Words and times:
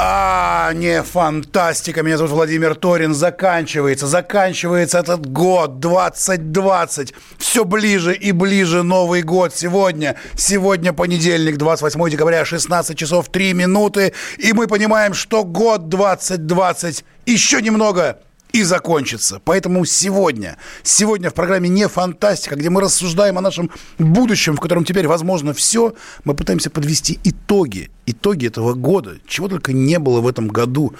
А, 0.00 0.72
не 0.74 1.02
фантастика. 1.02 2.04
Меня 2.04 2.18
зовут 2.18 2.32
Владимир 2.32 2.76
Торин. 2.76 3.14
Заканчивается, 3.14 4.06
заканчивается 4.06 5.00
этот 5.00 5.26
год 5.26 5.80
2020. 5.80 7.14
Все 7.36 7.64
ближе 7.64 8.14
и 8.14 8.30
ближе 8.30 8.84
Новый 8.84 9.22
год. 9.22 9.52
Сегодня, 9.52 10.14
сегодня 10.36 10.92
понедельник, 10.92 11.56
28 11.56 12.10
декабря, 12.10 12.44
16 12.44 12.96
часов 12.96 13.28
3 13.28 13.54
минуты. 13.54 14.12
И 14.38 14.52
мы 14.52 14.68
понимаем, 14.68 15.14
что 15.14 15.42
год 15.42 15.88
2020 15.88 17.04
еще 17.26 17.60
немного 17.60 18.20
и 18.52 18.62
закончится. 18.62 19.40
Поэтому 19.44 19.84
сегодня, 19.84 20.56
сегодня 20.82 21.30
в 21.30 21.34
программе 21.34 21.68
«Не 21.68 21.88
фантастика», 21.88 22.56
где 22.56 22.70
мы 22.70 22.80
рассуждаем 22.80 23.38
о 23.38 23.40
нашем 23.40 23.70
будущем, 23.98 24.56
в 24.56 24.60
котором 24.60 24.84
теперь 24.84 25.06
возможно 25.06 25.52
все, 25.52 25.94
мы 26.24 26.34
пытаемся 26.34 26.70
подвести 26.70 27.18
итоги, 27.24 27.90
итоги 28.06 28.46
этого 28.46 28.74
года, 28.74 29.18
чего 29.26 29.48
только 29.48 29.72
не 29.72 29.98
было 29.98 30.20
в 30.20 30.26
этом 30.26 30.48
году. 30.48 30.94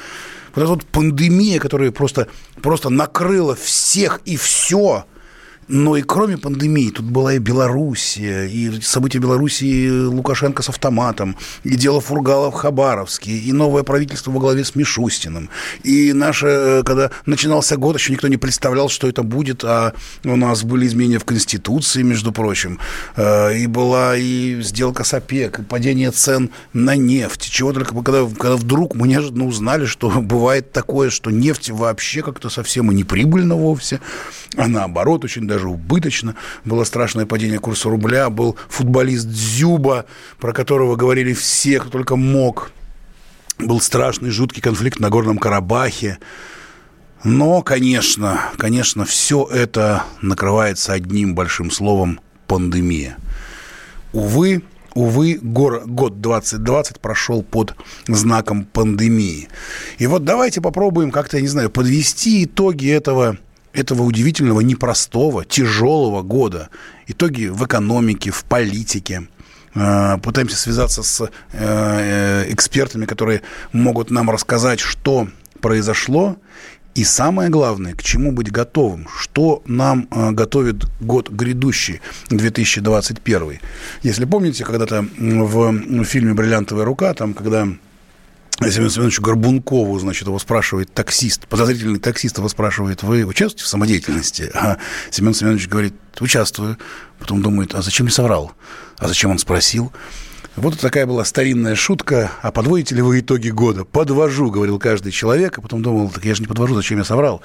Вот 0.54 0.62
эта 0.62 0.70
вот 0.70 0.84
пандемия, 0.86 1.58
которая 1.58 1.90
просто, 1.90 2.28
просто 2.62 2.90
накрыла 2.90 3.54
всех 3.54 4.20
и 4.24 4.36
все– 4.36 5.04
но 5.68 5.96
и 5.96 6.02
кроме 6.02 6.38
пандемии, 6.38 6.90
тут 6.90 7.04
была 7.04 7.34
и 7.34 7.38
Белоруссия, 7.38 8.46
и 8.46 8.80
события 8.80 9.18
Белоруссии 9.18 9.88
Лукашенко 9.88 10.62
с 10.62 10.68
автоматом, 10.70 11.36
и 11.62 11.76
дело 11.76 12.00
Фургала 12.00 12.50
в 12.50 12.54
Хабаровске, 12.54 13.32
и 13.32 13.52
новое 13.52 13.82
правительство 13.82 14.30
во 14.30 14.40
главе 14.40 14.64
с 14.64 14.74
Мишустиным. 14.74 15.50
И 15.84 16.12
наше, 16.12 16.46
э, 16.46 16.82
когда 16.84 17.10
начинался 17.26 17.76
год, 17.76 17.98
еще 17.98 18.12
никто 18.12 18.28
не 18.28 18.38
представлял, 18.38 18.88
что 18.88 19.08
это 19.08 19.22
будет, 19.22 19.62
а 19.64 19.92
у 20.24 20.36
нас 20.36 20.62
были 20.62 20.86
изменения 20.86 21.18
в 21.18 21.24
Конституции, 21.24 22.02
между 22.02 22.32
прочим, 22.32 22.78
э, 23.16 23.58
и 23.58 23.66
была 23.66 24.16
и 24.16 24.60
сделка 24.62 25.04
с 25.04 25.12
ОПЕК, 25.12 25.60
и 25.60 25.62
падение 25.62 26.10
цен 26.10 26.50
на 26.72 26.96
нефть. 26.96 27.50
Чего 27.50 27.72
только, 27.72 27.94
когда, 27.94 28.26
когда 28.26 28.56
вдруг 28.56 28.94
мы 28.94 29.06
неожиданно 29.06 29.46
узнали, 29.46 29.84
что 29.84 30.10
бывает 30.20 30.72
такое, 30.72 31.10
что 31.10 31.30
нефть 31.30 31.70
вообще 31.70 32.22
как-то 32.22 32.48
совсем 32.48 32.90
и 32.90 32.94
не 32.94 33.04
прибыльна 33.04 33.54
вовсе, 33.54 34.00
а 34.56 34.66
наоборот 34.66 35.24
очень 35.24 35.46
даже 35.46 35.57
даже 35.58 35.68
убыточно. 35.68 36.36
Было 36.64 36.84
страшное 36.84 37.26
падение 37.26 37.58
курса 37.58 37.88
рубля. 37.88 38.30
Был 38.30 38.56
футболист 38.68 39.26
Дзюба, 39.26 40.06
про 40.38 40.52
которого 40.52 40.94
говорили 40.94 41.32
все, 41.32 41.80
кто 41.80 41.90
только 41.90 42.14
мог. 42.16 42.70
Был 43.58 43.80
страшный, 43.80 44.30
жуткий 44.30 44.62
конфликт 44.62 45.00
на 45.00 45.10
Горном 45.10 45.38
Карабахе. 45.38 46.18
Но, 47.24 47.62
конечно, 47.62 48.40
конечно, 48.56 49.04
все 49.04 49.44
это 49.44 50.04
накрывается 50.22 50.92
одним 50.92 51.34
большим 51.34 51.72
словом– 51.72 52.20
пандемия. 52.46 53.16
Увы, 54.12 54.62
увы, 54.94 55.40
гор, 55.42 55.82
год 55.86 56.20
2020 56.20 57.00
прошел 57.00 57.42
под 57.42 57.74
знаком 58.06 58.64
пандемии. 58.64 59.48
И 59.98 60.06
вот 60.06 60.22
давайте 60.22 60.60
попробуем 60.60 61.10
как-то, 61.10 61.38
я 61.38 61.42
не 61.42 61.48
знаю, 61.48 61.68
подвести 61.68 62.44
итоги 62.44 62.88
этого 62.88 63.38
этого 63.72 64.02
удивительного, 64.02 64.60
непростого, 64.60 65.44
тяжелого 65.44 66.22
года. 66.22 66.68
Итоги 67.06 67.46
в 67.46 67.64
экономике, 67.64 68.30
в 68.30 68.44
политике. 68.44 69.28
Э, 69.74 70.18
пытаемся 70.22 70.56
связаться 70.56 71.02
с 71.02 71.20
э, 71.22 71.28
э, 71.52 72.44
экспертами, 72.52 73.06
которые 73.06 73.42
могут 73.72 74.10
нам 74.10 74.30
рассказать, 74.30 74.80
что 74.80 75.28
произошло, 75.60 76.36
и 76.94 77.04
самое 77.04 77.48
главное, 77.48 77.94
к 77.94 78.02
чему 78.02 78.32
быть 78.32 78.50
готовым, 78.50 79.06
что 79.16 79.62
нам 79.66 80.08
готовит 80.10 80.86
год 81.00 81.30
грядущий, 81.30 82.00
2021. 82.28 83.60
Если 84.02 84.24
помните, 84.24 84.64
когда-то 84.64 85.06
в 85.16 86.04
фильме 86.04 86.34
«Бриллиантовая 86.34 86.84
рука», 86.84 87.14
там, 87.14 87.34
когда 87.34 87.68
Семену 88.60 88.90
Семеновичу 88.90 89.22
Горбункову, 89.22 89.98
значит, 90.00 90.26
его 90.26 90.38
спрашивает 90.38 90.92
таксист, 90.92 91.46
подозрительный 91.46 92.00
таксист 92.00 92.38
его 92.38 92.48
спрашивает, 92.48 93.02
вы 93.04 93.24
участвуете 93.24 93.64
в 93.64 93.68
самодеятельности? 93.68 94.50
А 94.52 94.78
Семен 95.10 95.32
Семенович 95.32 95.68
говорит, 95.68 95.94
участвую. 96.18 96.76
Потом 97.20 97.40
думает, 97.40 97.74
а 97.74 97.82
зачем 97.82 98.06
я 98.06 98.12
соврал? 98.12 98.52
А 98.98 99.06
зачем 99.06 99.30
он 99.30 99.38
спросил? 99.38 99.92
Вот 100.60 100.76
такая 100.80 101.06
была 101.06 101.24
старинная 101.24 101.76
шутка. 101.76 102.32
А 102.42 102.50
подводите 102.50 102.96
ли 102.96 103.00
вы 103.00 103.20
итоги 103.20 103.48
года? 103.48 103.84
Подвожу, 103.84 104.50
говорил 104.50 104.80
каждый 104.80 105.12
человек. 105.12 105.56
А 105.58 105.60
потом 105.60 105.82
думал, 105.82 106.10
так 106.10 106.24
я 106.24 106.34
же 106.34 106.42
не 106.42 106.48
подвожу, 106.48 106.74
зачем 106.74 106.98
я 106.98 107.04
соврал? 107.04 107.42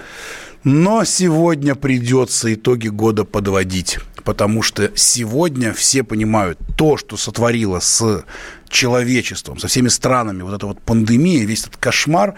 Но 0.64 1.04
сегодня 1.04 1.76
придется 1.76 2.52
итоги 2.52 2.88
года 2.88 3.24
подводить. 3.24 4.00
Потому 4.24 4.64
что 4.64 4.92
сегодня 4.96 5.74
все 5.74 6.02
понимают 6.02 6.58
то, 6.76 6.98
что 6.98 7.16
сотворило 7.16 7.80
с 7.80 8.24
человечеством, 8.68 9.60
со 9.60 9.68
всеми 9.68 9.90
странами, 9.90 10.42
вот 10.42 10.56
эта 10.56 10.66
вот 10.66 10.82
пандемия, 10.82 11.46
весь 11.46 11.62
этот 11.62 11.78
кошмар, 11.78 12.34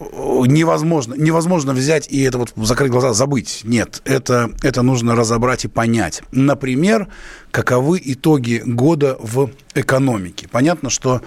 невозможно, 0.00 1.14
невозможно 1.14 1.72
взять 1.72 2.08
и 2.10 2.22
это 2.22 2.38
вот 2.38 2.52
закрыть 2.56 2.90
глаза, 2.90 3.12
забыть. 3.12 3.60
Нет, 3.64 4.02
это, 4.04 4.50
это 4.62 4.82
нужно 4.82 5.14
разобрать 5.14 5.64
и 5.64 5.68
понять. 5.68 6.22
Например, 6.32 7.08
каковы 7.50 8.00
итоги 8.04 8.62
года 8.64 9.16
в 9.20 9.50
экономике. 9.74 10.48
Понятно, 10.50 10.90
что 10.90 11.22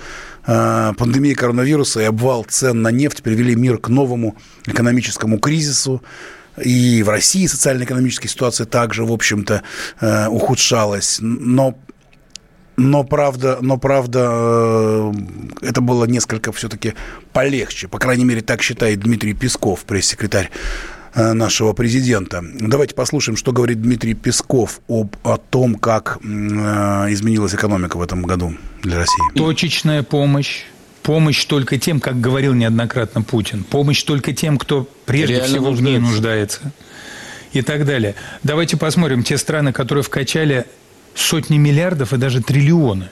э, 0.45 0.93
пандемия 0.97 1.35
коронавируса 1.35 2.01
и 2.01 2.05
обвал 2.05 2.43
цен 2.43 2.81
на 2.81 2.91
нефть 2.91 3.23
привели 3.23 3.55
мир 3.55 3.77
к 3.77 3.87
новому 3.87 4.35
экономическому 4.65 5.39
кризису. 5.39 6.01
И 6.61 7.01
в 7.03 7.09
России 7.09 7.47
социально-экономическая 7.47 8.27
ситуация 8.27 8.65
также, 8.65 9.05
в 9.05 9.13
общем-то, 9.13 9.63
э, 10.01 10.27
ухудшалась. 10.27 11.19
Но 11.21 11.77
но 12.81 13.03
правда, 13.03 13.59
но 13.61 13.77
правда, 13.77 14.29
э, 14.31 15.13
это 15.61 15.81
было 15.81 16.05
несколько 16.05 16.51
все-таки 16.51 16.93
полегче. 17.31 17.87
По 17.87 17.99
крайней 17.99 18.25
мере, 18.25 18.41
так 18.41 18.61
считает 18.61 18.99
Дмитрий 18.99 19.33
Песков, 19.33 19.85
пресс-секретарь 19.85 20.49
э, 21.13 21.33
нашего 21.33 21.73
президента. 21.73 22.43
Давайте 22.59 22.95
послушаем, 22.95 23.37
что 23.37 23.51
говорит 23.51 23.81
Дмитрий 23.81 24.13
Песков 24.15 24.81
об, 24.87 25.15
о 25.23 25.37
том, 25.37 25.75
как 25.75 26.17
э, 26.23 26.27
изменилась 26.27 27.53
экономика 27.53 27.97
в 27.97 28.01
этом 28.01 28.23
году 28.23 28.53
для 28.81 28.97
России. 28.97 29.21
Точечная 29.35 30.03
помощь. 30.03 30.63
Помощь 31.03 31.45
только 31.45 31.77
тем, 31.79 31.99
как 31.99 32.19
говорил 32.21 32.53
неоднократно 32.53 33.23
Путин. 33.23 33.63
Помощь 33.63 34.03
только 34.03 34.33
тем, 34.33 34.57
кто 34.57 34.87
прежде 35.05 35.35
Реально 35.35 35.47
всего 35.47 35.69
нуждается. 35.69 35.83
в 35.83 35.85
ней 35.85 35.99
нуждается. 35.99 36.59
И 37.53 37.61
так 37.63 37.85
далее. 37.85 38.15
Давайте 38.43 38.77
посмотрим 38.77 39.23
те 39.23 39.37
страны, 39.37 39.73
которые 39.73 40.03
вкачали 40.03 40.65
сотни 41.15 41.57
миллиардов 41.57 42.13
и 42.13 42.17
даже 42.17 42.41
триллионы 42.41 43.09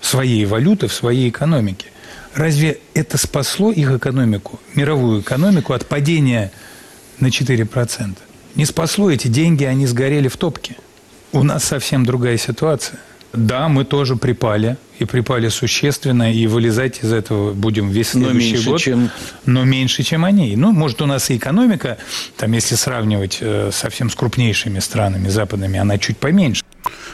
своей 0.00 0.44
валюты 0.44 0.88
в 0.88 0.92
своей 0.92 1.28
экономике. 1.30 1.86
Разве 2.34 2.78
это 2.94 3.16
спасло 3.16 3.70
их 3.70 3.90
экономику, 3.90 4.60
мировую 4.74 5.20
экономику 5.20 5.72
от 5.72 5.86
падения 5.86 6.50
на 7.20 7.28
4%? 7.28 8.16
Не 8.54 8.64
спасло 8.66 9.10
эти 9.10 9.28
деньги, 9.28 9.64
они 9.64 9.86
сгорели 9.86 10.28
в 10.28 10.36
топке. 10.36 10.76
У 11.32 11.42
нас 11.42 11.64
совсем 11.64 12.04
другая 12.04 12.36
ситуация. 12.36 12.98
Да, 13.32 13.68
мы 13.68 13.84
тоже 13.84 14.14
припали, 14.14 14.76
и 15.00 15.04
припали 15.04 15.48
существенно, 15.48 16.32
и 16.32 16.46
вылезать 16.46 17.02
из 17.02 17.12
этого 17.12 17.52
будем 17.52 17.90
весь 17.90 18.10
следующий 18.10 18.52
но 18.52 18.54
меньше, 18.54 18.70
год. 18.70 18.80
Чем... 18.80 19.10
Но 19.44 19.64
меньше, 19.64 20.02
чем 20.04 20.24
они. 20.24 20.54
Ну, 20.54 20.70
может, 20.70 21.02
у 21.02 21.06
нас 21.06 21.30
и 21.30 21.36
экономика, 21.36 21.98
там, 22.36 22.52
если 22.52 22.76
сравнивать 22.76 23.38
э, 23.40 23.70
совсем 23.72 24.08
с 24.08 24.14
крупнейшими 24.14 24.78
странами 24.78 25.28
западными, 25.28 25.80
она 25.80 25.98
чуть 25.98 26.16
поменьше. 26.18 26.62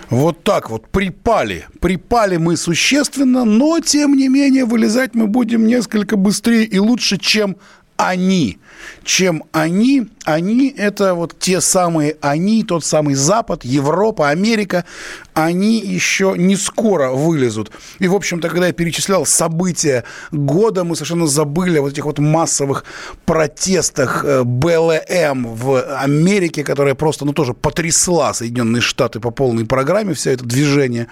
Вот 0.09 0.43
так 0.43 0.71
вот 0.71 0.89
припали. 0.89 1.67
Припали 1.81 2.37
мы 2.37 2.57
существенно, 2.57 3.45
но, 3.45 3.81
тем 3.81 4.15
не 4.15 4.29
менее, 4.29 4.65
вылезать 4.65 5.15
мы 5.15 5.27
будем 5.27 5.67
несколько 5.67 6.17
быстрее 6.17 6.65
и 6.65 6.79
лучше, 6.79 7.19
чем 7.19 7.57
они. 8.01 8.59
Чем 9.05 9.45
они? 9.53 10.09
Они– 10.25 10.75
это 10.77 11.15
вот 11.15 11.39
те 11.39 11.61
самые 11.61 12.17
они, 12.23 12.65
тот 12.65 12.83
самый 12.83 13.15
Запад, 13.15 13.63
Европа, 13.63 14.31
Америка. 14.31 14.87
Они 15.35 15.79
еще 15.81 16.35
не 16.37 16.57
скоро 16.57 17.11
вылезут. 17.11 17.71
И, 17.99 18.09
в 18.09 18.15
общем-то, 18.15 18.49
когда 18.49 18.69
я 18.69 18.73
перечислял 18.73 19.27
события 19.27 20.05
года, 20.33 20.85
мы 20.85 20.97
совершенно 20.97 21.27
забыли 21.27 21.79
о 21.79 21.83
вот 21.83 21.93
этих 21.93 22.07
вот 22.07 22.19
массовых 22.19 22.85
протестах 23.27 24.25
э, 24.25 24.45
БЛМ 24.45 25.55
в 25.55 25.83
Америке, 25.99 26.65
которая 26.65 26.95
просто, 26.95 27.27
ну, 27.27 27.35
тоже 27.35 27.53
потрясла 27.53 28.33
Соединенные 28.33 28.81
Штаты 28.81 29.21
по 29.21 29.31
полной 29.31 29.67
программе, 29.67 30.15
вся 30.15 30.31
это 30.31 30.45
движение 30.45 31.09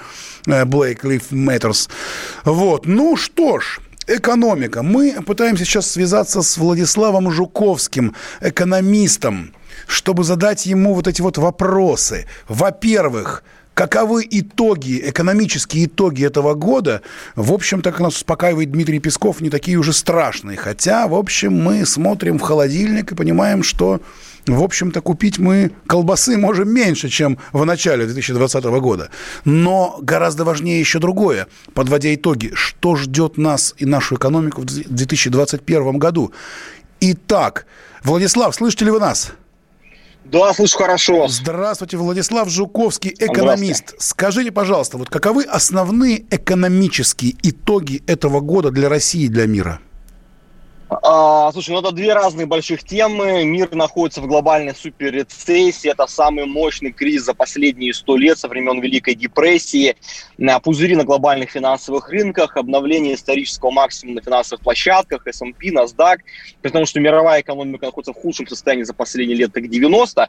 э, 0.47 0.65
Black 0.65 1.03
Lives 1.03 1.31
Matters. 1.33 1.91
Вот. 2.45 2.87
Ну 2.87 3.17
что 3.17 3.61
ж, 3.61 3.81
Экономика. 4.09 4.83
Мы 4.83 5.21
пытаемся 5.27 5.67
сейчас 5.67 5.91
связаться 5.91 6.41
с 6.41 6.57
Владиславом 6.57 7.31
Жуковским, 7.31 8.15
экономистом, 8.41 9.53
чтобы 9.87 10.25
задать 10.25 10.65
ему 10.65 10.95
вот 10.95 11.07
эти 11.07 11.21
вот 11.21 11.37
вопросы. 11.37 12.25
Во-первых, 12.49 13.45
каковы 13.75 14.27
итоги, 14.31 14.99
экономические 15.05 15.85
итоги 15.85 16.25
этого 16.25 16.55
года, 16.55 17.03
в 17.37 17.53
общем-то, 17.53 17.93
как 17.93 18.01
нас 18.01 18.17
успокаивает 18.17 18.73
Дмитрий 18.73 18.99
Песков, 18.99 19.43
не 19.43 19.51
такие 19.51 19.77
уже 19.77 19.93
страшные. 19.93 20.57
Хотя, 20.57 21.07
в 21.07 21.15
общем, 21.15 21.53
мы 21.53 21.85
смотрим 21.85 22.39
в 22.39 22.43
холодильник 22.43 23.13
и 23.13 23.15
понимаем, 23.15 23.63
что 23.63 24.01
в 24.55 24.63
общем-то, 24.63 25.01
купить 25.01 25.39
мы 25.39 25.73
колбасы 25.87 26.37
можем 26.37 26.71
меньше, 26.71 27.09
чем 27.09 27.39
в 27.53 27.65
начале 27.65 28.07
2020 28.07 28.65
года. 28.65 29.11
Но 29.45 29.99
гораздо 30.01 30.45
важнее 30.45 30.81
еще 30.81 30.99
другое. 30.99 31.47
Подводя 31.75 32.15
итоги, 32.15 32.53
что 32.55 32.97
ждет 32.97 33.39
нас 33.39 33.75
и 33.79 33.87
нашу 33.87 34.17
экономику 34.17 34.63
в 34.63 34.65
2021 34.65 35.99
году? 35.99 36.33
Итак, 37.01 37.67
Владислав, 38.03 38.55
слышите 38.55 38.85
ли 38.85 38.91
вы 38.91 39.01
нас? 39.01 39.33
Да, 40.25 40.53
слышу 40.53 40.77
хорошо. 40.77 41.27
Здравствуйте, 41.29 41.97
Владислав 41.97 42.51
Жуковский, 42.51 43.15
экономист. 43.19 43.95
Скажите, 43.99 44.53
пожалуйста, 44.53 44.99
вот 44.99 45.09
каковы 45.09 45.45
основные 45.45 46.25
экономические 46.31 47.35
итоги 47.43 48.03
этого 48.07 48.41
года 48.41 48.71
для 48.71 48.91
России 48.91 49.23
и 49.23 49.29
для 49.29 49.47
мира? 49.47 49.81
А, 50.91 51.53
слушай, 51.53 51.71
ну 51.71 51.81
это 51.81 51.93
две 51.93 52.15
разные 52.15 52.47
больших 52.47 52.83
темы. 52.83 53.45
Мир 53.45 53.75
находится 53.75 54.23
в 54.23 54.27
глобальной 54.27 54.75
суперрецессии. 54.75 55.91
Это 55.91 56.07
самый 56.07 56.47
мощный 56.47 56.93
кризис 56.93 57.25
за 57.25 57.35
последние 57.35 57.93
сто 57.93 58.17
лет 58.17 58.39
со 58.39 58.49
времен 58.49 58.81
Великой 58.81 59.15
депрессии. 59.15 59.97
Пузыри 60.63 60.97
на 60.97 61.05
глобальных 61.05 61.51
финансовых 61.51 62.09
рынках, 62.09 62.57
обновление 62.57 63.15
исторического 63.15 63.71
максимума 63.71 64.17
на 64.17 64.23
финансовых 64.23 64.63
площадках, 64.63 65.27
S&P, 65.27 65.69
NASDAQ. 65.71 66.19
При 66.63 66.71
том, 66.71 66.87
что 66.87 67.01
мировая 67.01 67.43
экономика 67.43 67.87
находится 67.87 68.15
в 68.15 68.17
худшем 68.17 68.47
состоянии 68.47 68.85
за 68.85 68.95
последние 68.95 69.37
лет, 69.37 69.53
так 69.53 69.69
90. 69.69 70.27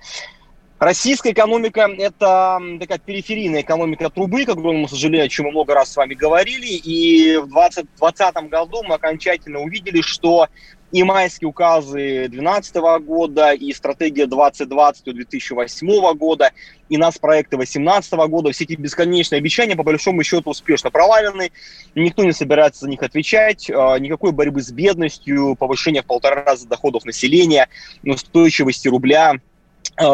Российская 0.80 1.34
экономика– 1.34 1.90
это 1.98 2.58
такая 2.80 3.00
периферийная 3.00 3.62
экономика 3.64 4.10
трубы, 4.10 4.46
к 4.46 4.90
сожалению, 4.90 5.26
о 5.26 5.28
чем 5.28 5.48
мы 5.48 5.52
много 5.52 5.74
раз 5.74 5.92
с 5.92 5.98
вами 5.98 6.14
говорили. 6.14 6.68
И 6.68 7.36
в 7.36 7.50
2020 7.50 8.36
году 8.50 8.84
мы 8.84 8.96
окончательно 8.96 9.60
увидели, 9.60 10.00
что 10.00 10.48
и 10.94 11.04
майские 11.04 11.50
указы 11.50 12.30
2012 12.30 12.76
года, 13.04 13.52
и 13.52 13.74
стратегия 13.74 14.26
2020 14.26 15.04
2008 15.04 16.14
года, 16.14 16.52
и 16.88 16.96
нас 16.96 17.18
проекты 17.18 17.58
2018 17.58 18.14
года, 18.30 18.52
все 18.54 18.64
эти 18.64 18.76
бесконечные 18.76 19.40
обещания, 19.40 19.76
по 19.76 19.84
большому 19.84 20.24
счету, 20.24 20.50
успешно 20.52 20.92
провалены. 20.92 21.52
Никто 21.94 22.24
не 22.24 22.32
собирается 22.32 22.86
за 22.86 22.90
них 22.90 23.04
отвечать. 23.04 23.70
А, 23.70 24.00
никакой 24.00 24.32
борьбы 24.32 24.62
с 24.62 24.72
бедностью, 24.72 25.58
повышения 25.60 26.04
в 26.04 26.06
полтора 26.06 26.46
раза 26.46 26.70
доходов 26.70 27.04
населения, 27.04 27.68
устойчивости 28.02 28.88
рубля– 28.88 29.34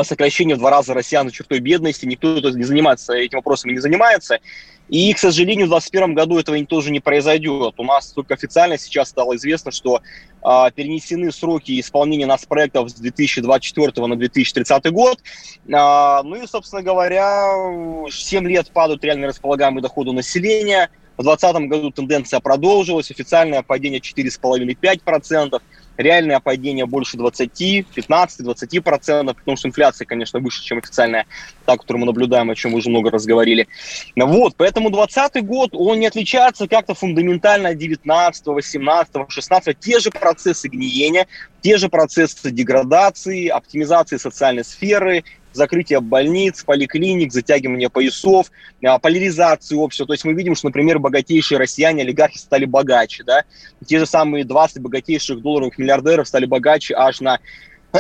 сокращение 0.04 0.56
в 0.56 0.60
два 0.60 0.72
раза 0.72 0.94
россиян 0.94 1.28
за 1.28 1.34
чертой 1.34 1.60
бедности, 1.60 2.06
никто 2.06 2.40
не 2.40 2.64
занимается 2.64 3.14
этим 3.14 3.38
вопросом 3.38 3.72
не 3.72 3.80
занимается. 3.80 4.40
И, 4.88 5.12
к 5.14 5.18
сожалению, 5.18 5.66
в 5.66 5.70
2021 5.70 6.14
году 6.14 6.38
этого 6.38 6.64
тоже 6.66 6.92
не 6.92 7.00
произойдет. 7.00 7.74
У 7.78 7.84
нас 7.84 8.12
только 8.12 8.36
официально 8.36 8.78
сейчас 8.78 9.10
стало 9.10 9.36
известно, 9.36 9.72
что 9.72 10.02
э, 10.44 10.72
перенесены 10.76 11.32
сроки 11.32 11.80
исполнения 11.80 12.28
нас 12.28 12.46
проектов 12.46 12.92
с 12.92 12.94
2024 12.94 14.08
на 14.08 14.16
2030 14.16 14.92
год. 14.92 15.20
Э, 15.68 16.22
ну 16.24 16.36
и, 16.36 16.46
собственно 16.46 16.84
говоря, 16.84 18.08
7 18.10 18.48
лет 18.48 18.70
падают 18.72 19.04
реально 19.04 19.28
располагаемые 19.28 19.82
доходы 19.82 20.12
населения. 20.12 20.92
В 21.18 21.24
2020 21.24 21.70
году 21.70 21.92
тенденция 21.92 22.40
продолжилась, 22.40 23.10
официальное 23.10 23.64
падение 23.64 24.02
4,5-5%. 24.02 25.62
Реальное 25.98 26.40
падение 26.40 26.86
больше 26.86 27.18
20, 27.18 27.88
15, 27.94 28.44
20 28.44 28.84
процентов, 28.84 29.38
потому 29.38 29.58
что 29.58 29.68
инфляция, 29.68 30.06
конечно, 30.06 30.40
выше, 30.40 30.64
чем 30.64 30.80
официальная, 30.80 31.26
та, 31.66 31.78
которую 31.78 32.02
мы 32.02 32.06
наблюдаем, 32.08 32.50
о 32.50 32.56
чем 32.56 32.72
мы 32.72 32.80
уже 32.80 32.90
много 32.90 33.12
раз 33.12 33.26
говорили. 33.26 33.68
Вот, 34.16 34.56
поэтому 34.58 34.90
2020 34.90 35.46
год, 35.46 35.70
он 35.74 36.00
не 36.00 36.08
отличается 36.08 36.68
как-то 36.68 36.94
фундаментально 36.94 37.70
от 37.70 37.78
19, 37.78 38.46
18, 38.46 39.16
16. 39.28 39.80
Те 39.80 40.00
же 40.00 40.12
процессы 40.12 40.68
гниения, 40.68 41.28
те 41.62 41.78
же 41.78 41.90
процессы 41.90 42.52
деградации, 42.52 43.48
оптимизации 43.48 44.18
социальной 44.18 44.64
сферы, 44.64 45.24
закрытие 45.56 46.02
больниц, 46.02 46.64
поликлиник, 46.64 47.32
затягивание 47.32 47.90
поясов, 47.90 48.52
а, 48.84 49.00
поляризацию 49.00 49.80
общества. 49.80 50.08
То 50.08 50.14
есть 50.14 50.26
мы 50.26 50.34
видим, 50.34 50.56
что, 50.56 50.68
например, 50.68 51.00
богатейшие 51.00 51.58
россияне, 51.58 52.04
олигархи 52.04 52.38
стали 52.38 52.66
богаче, 52.66 53.24
да, 53.24 53.44
те 53.86 54.00
же 54.00 54.06
самые 54.06 54.46
20 54.46 54.80
богатейших 54.82 55.42
долларовых 55.42 55.78
миллиардеров 55.78 56.28
стали 56.28 56.46
богаче 56.46 56.96
аж 56.96 57.22
на 57.22 57.40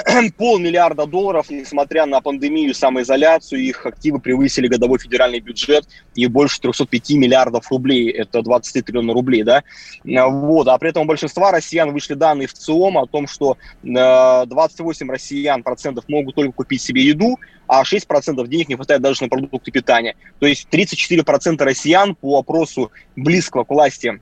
полмиллиарда 0.37 1.05
долларов, 1.05 1.49
несмотря 1.49 2.05
на 2.05 2.21
пандемию, 2.21 2.73
самоизоляцию, 2.73 3.61
их 3.61 3.85
активы 3.85 4.19
превысили 4.19 4.67
годовой 4.67 4.99
федеральный 4.99 5.39
бюджет 5.39 5.87
и 6.15 6.25
больше 6.27 6.59
305 6.61 7.11
миллиардов 7.11 7.69
рублей, 7.71 8.09
это 8.09 8.41
23 8.41 8.81
триллиона 8.81 9.13
рублей, 9.13 9.43
да, 9.43 9.63
вот, 10.03 10.67
а 10.67 10.77
при 10.77 10.89
этом 10.89 11.03
у 11.03 11.05
большинства 11.05 11.51
россиян 11.51 11.91
вышли 11.91 12.13
данные 12.13 12.47
в 12.47 12.53
ЦИОМ 12.53 12.97
о 12.97 13.07
том, 13.07 13.27
что 13.27 13.57
28 13.83 15.07
э, 15.07 15.11
россиян 15.11 15.63
процентов 15.63 16.05
могут 16.07 16.35
только 16.35 16.53
купить 16.53 16.81
себе 16.81 17.03
еду, 17.03 17.37
а 17.67 17.83
6% 17.83 18.47
денег 18.47 18.69
не 18.69 18.75
хватает 18.75 19.01
даже 19.01 19.23
на 19.23 19.29
продукты 19.29 19.71
питания. 19.71 20.15
То 20.39 20.45
есть 20.45 20.67
34% 20.71 21.57
россиян 21.63 22.15
по 22.15 22.39
опросу 22.39 22.91
близкого 23.15 23.63
к 23.63 23.69
власти 23.69 24.19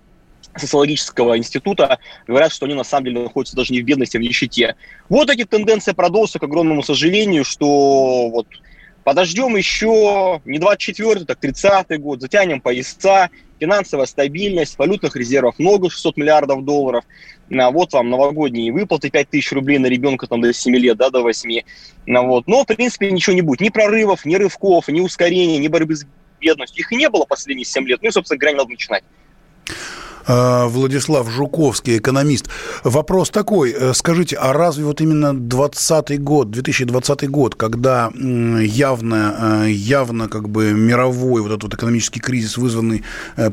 социологического 0.55 1.37
института 1.37 1.99
говорят, 2.27 2.51
что 2.51 2.65
они 2.65 2.75
на 2.75 2.83
самом 2.83 3.05
деле 3.05 3.23
находятся 3.23 3.55
даже 3.55 3.73
не 3.73 3.81
в 3.81 3.85
бедности, 3.85 4.17
а 4.17 4.19
в 4.19 4.23
нищете. 4.23 4.75
Вот 5.09 5.29
эти 5.29 5.45
тенденции 5.45 5.93
продолжатся, 5.93 6.39
к 6.39 6.43
огромному 6.43 6.83
сожалению, 6.83 7.43
что 7.43 8.29
вот 8.29 8.47
подождем 9.03 9.55
еще 9.55 10.41
не 10.45 10.59
24 10.59 11.25
так 11.25 11.39
30 11.39 11.99
год, 11.99 12.21
затянем 12.21 12.61
пояса, 12.61 13.29
финансовая 13.59 14.05
стабильность, 14.05 14.77
валютных 14.77 15.15
резервов 15.15 15.59
много, 15.59 15.89
600 15.89 16.17
миллиардов 16.17 16.63
долларов, 16.63 17.03
а 17.51 17.71
вот 17.71 17.93
вам 17.93 18.09
новогодние 18.09 18.71
выплаты, 18.71 19.09
5 19.09 19.29
тысяч 19.29 19.51
рублей 19.51 19.77
на 19.77 19.87
ребенка 19.87 20.27
там, 20.27 20.41
до 20.41 20.53
7 20.53 20.75
лет, 20.75 20.97
да, 20.97 21.09
до 21.09 21.21
8. 21.21 21.61
А 22.15 22.21
вот. 22.21 22.47
Но, 22.47 22.63
в 22.63 22.67
принципе, 22.67 23.11
ничего 23.11 23.35
не 23.35 23.41
будет. 23.41 23.61
Ни 23.61 23.69
прорывов, 23.69 24.25
ни 24.25 24.35
рывков, 24.35 24.87
ни 24.87 25.01
ускорения, 25.01 25.59
ни 25.59 25.67
борьбы 25.67 25.95
с 25.95 26.05
бедностью. 26.39 26.79
Их 26.79 26.91
и 26.91 26.95
не 26.95 27.09
было 27.09 27.25
последние 27.25 27.65
7 27.65 27.87
лет. 27.87 28.01
Ну 28.01 28.09
и, 28.09 28.11
собственно 28.11 28.39
не 28.49 28.55
надо 28.55 28.69
начинать. 28.69 29.03
Э, 30.27 30.65
Владислав 30.67 31.29
Жуковский, 31.29 31.97
экономист. 31.97 32.47
Вопрос 32.83 33.29
такой, 33.29 33.71
э, 33.71 33.93
скажите, 33.93 34.37
а 34.37 34.53
разве 34.53 34.85
вот 34.85 35.01
именно 35.01 35.33
2020 35.33 36.21
год, 36.23 36.49
2020 36.49 37.29
год, 37.29 37.55
когда 37.55 38.11
явно, 38.15 39.63
э, 39.65 39.71
явно 39.71 40.29
как 40.29 40.49
бы 40.49 40.71
мировой 40.71 41.41
вот 41.41 41.51
этот 41.51 41.63
вот 41.63 41.73
экономический 41.73 42.19
кризис, 42.19 42.57
вызванный 42.57 43.03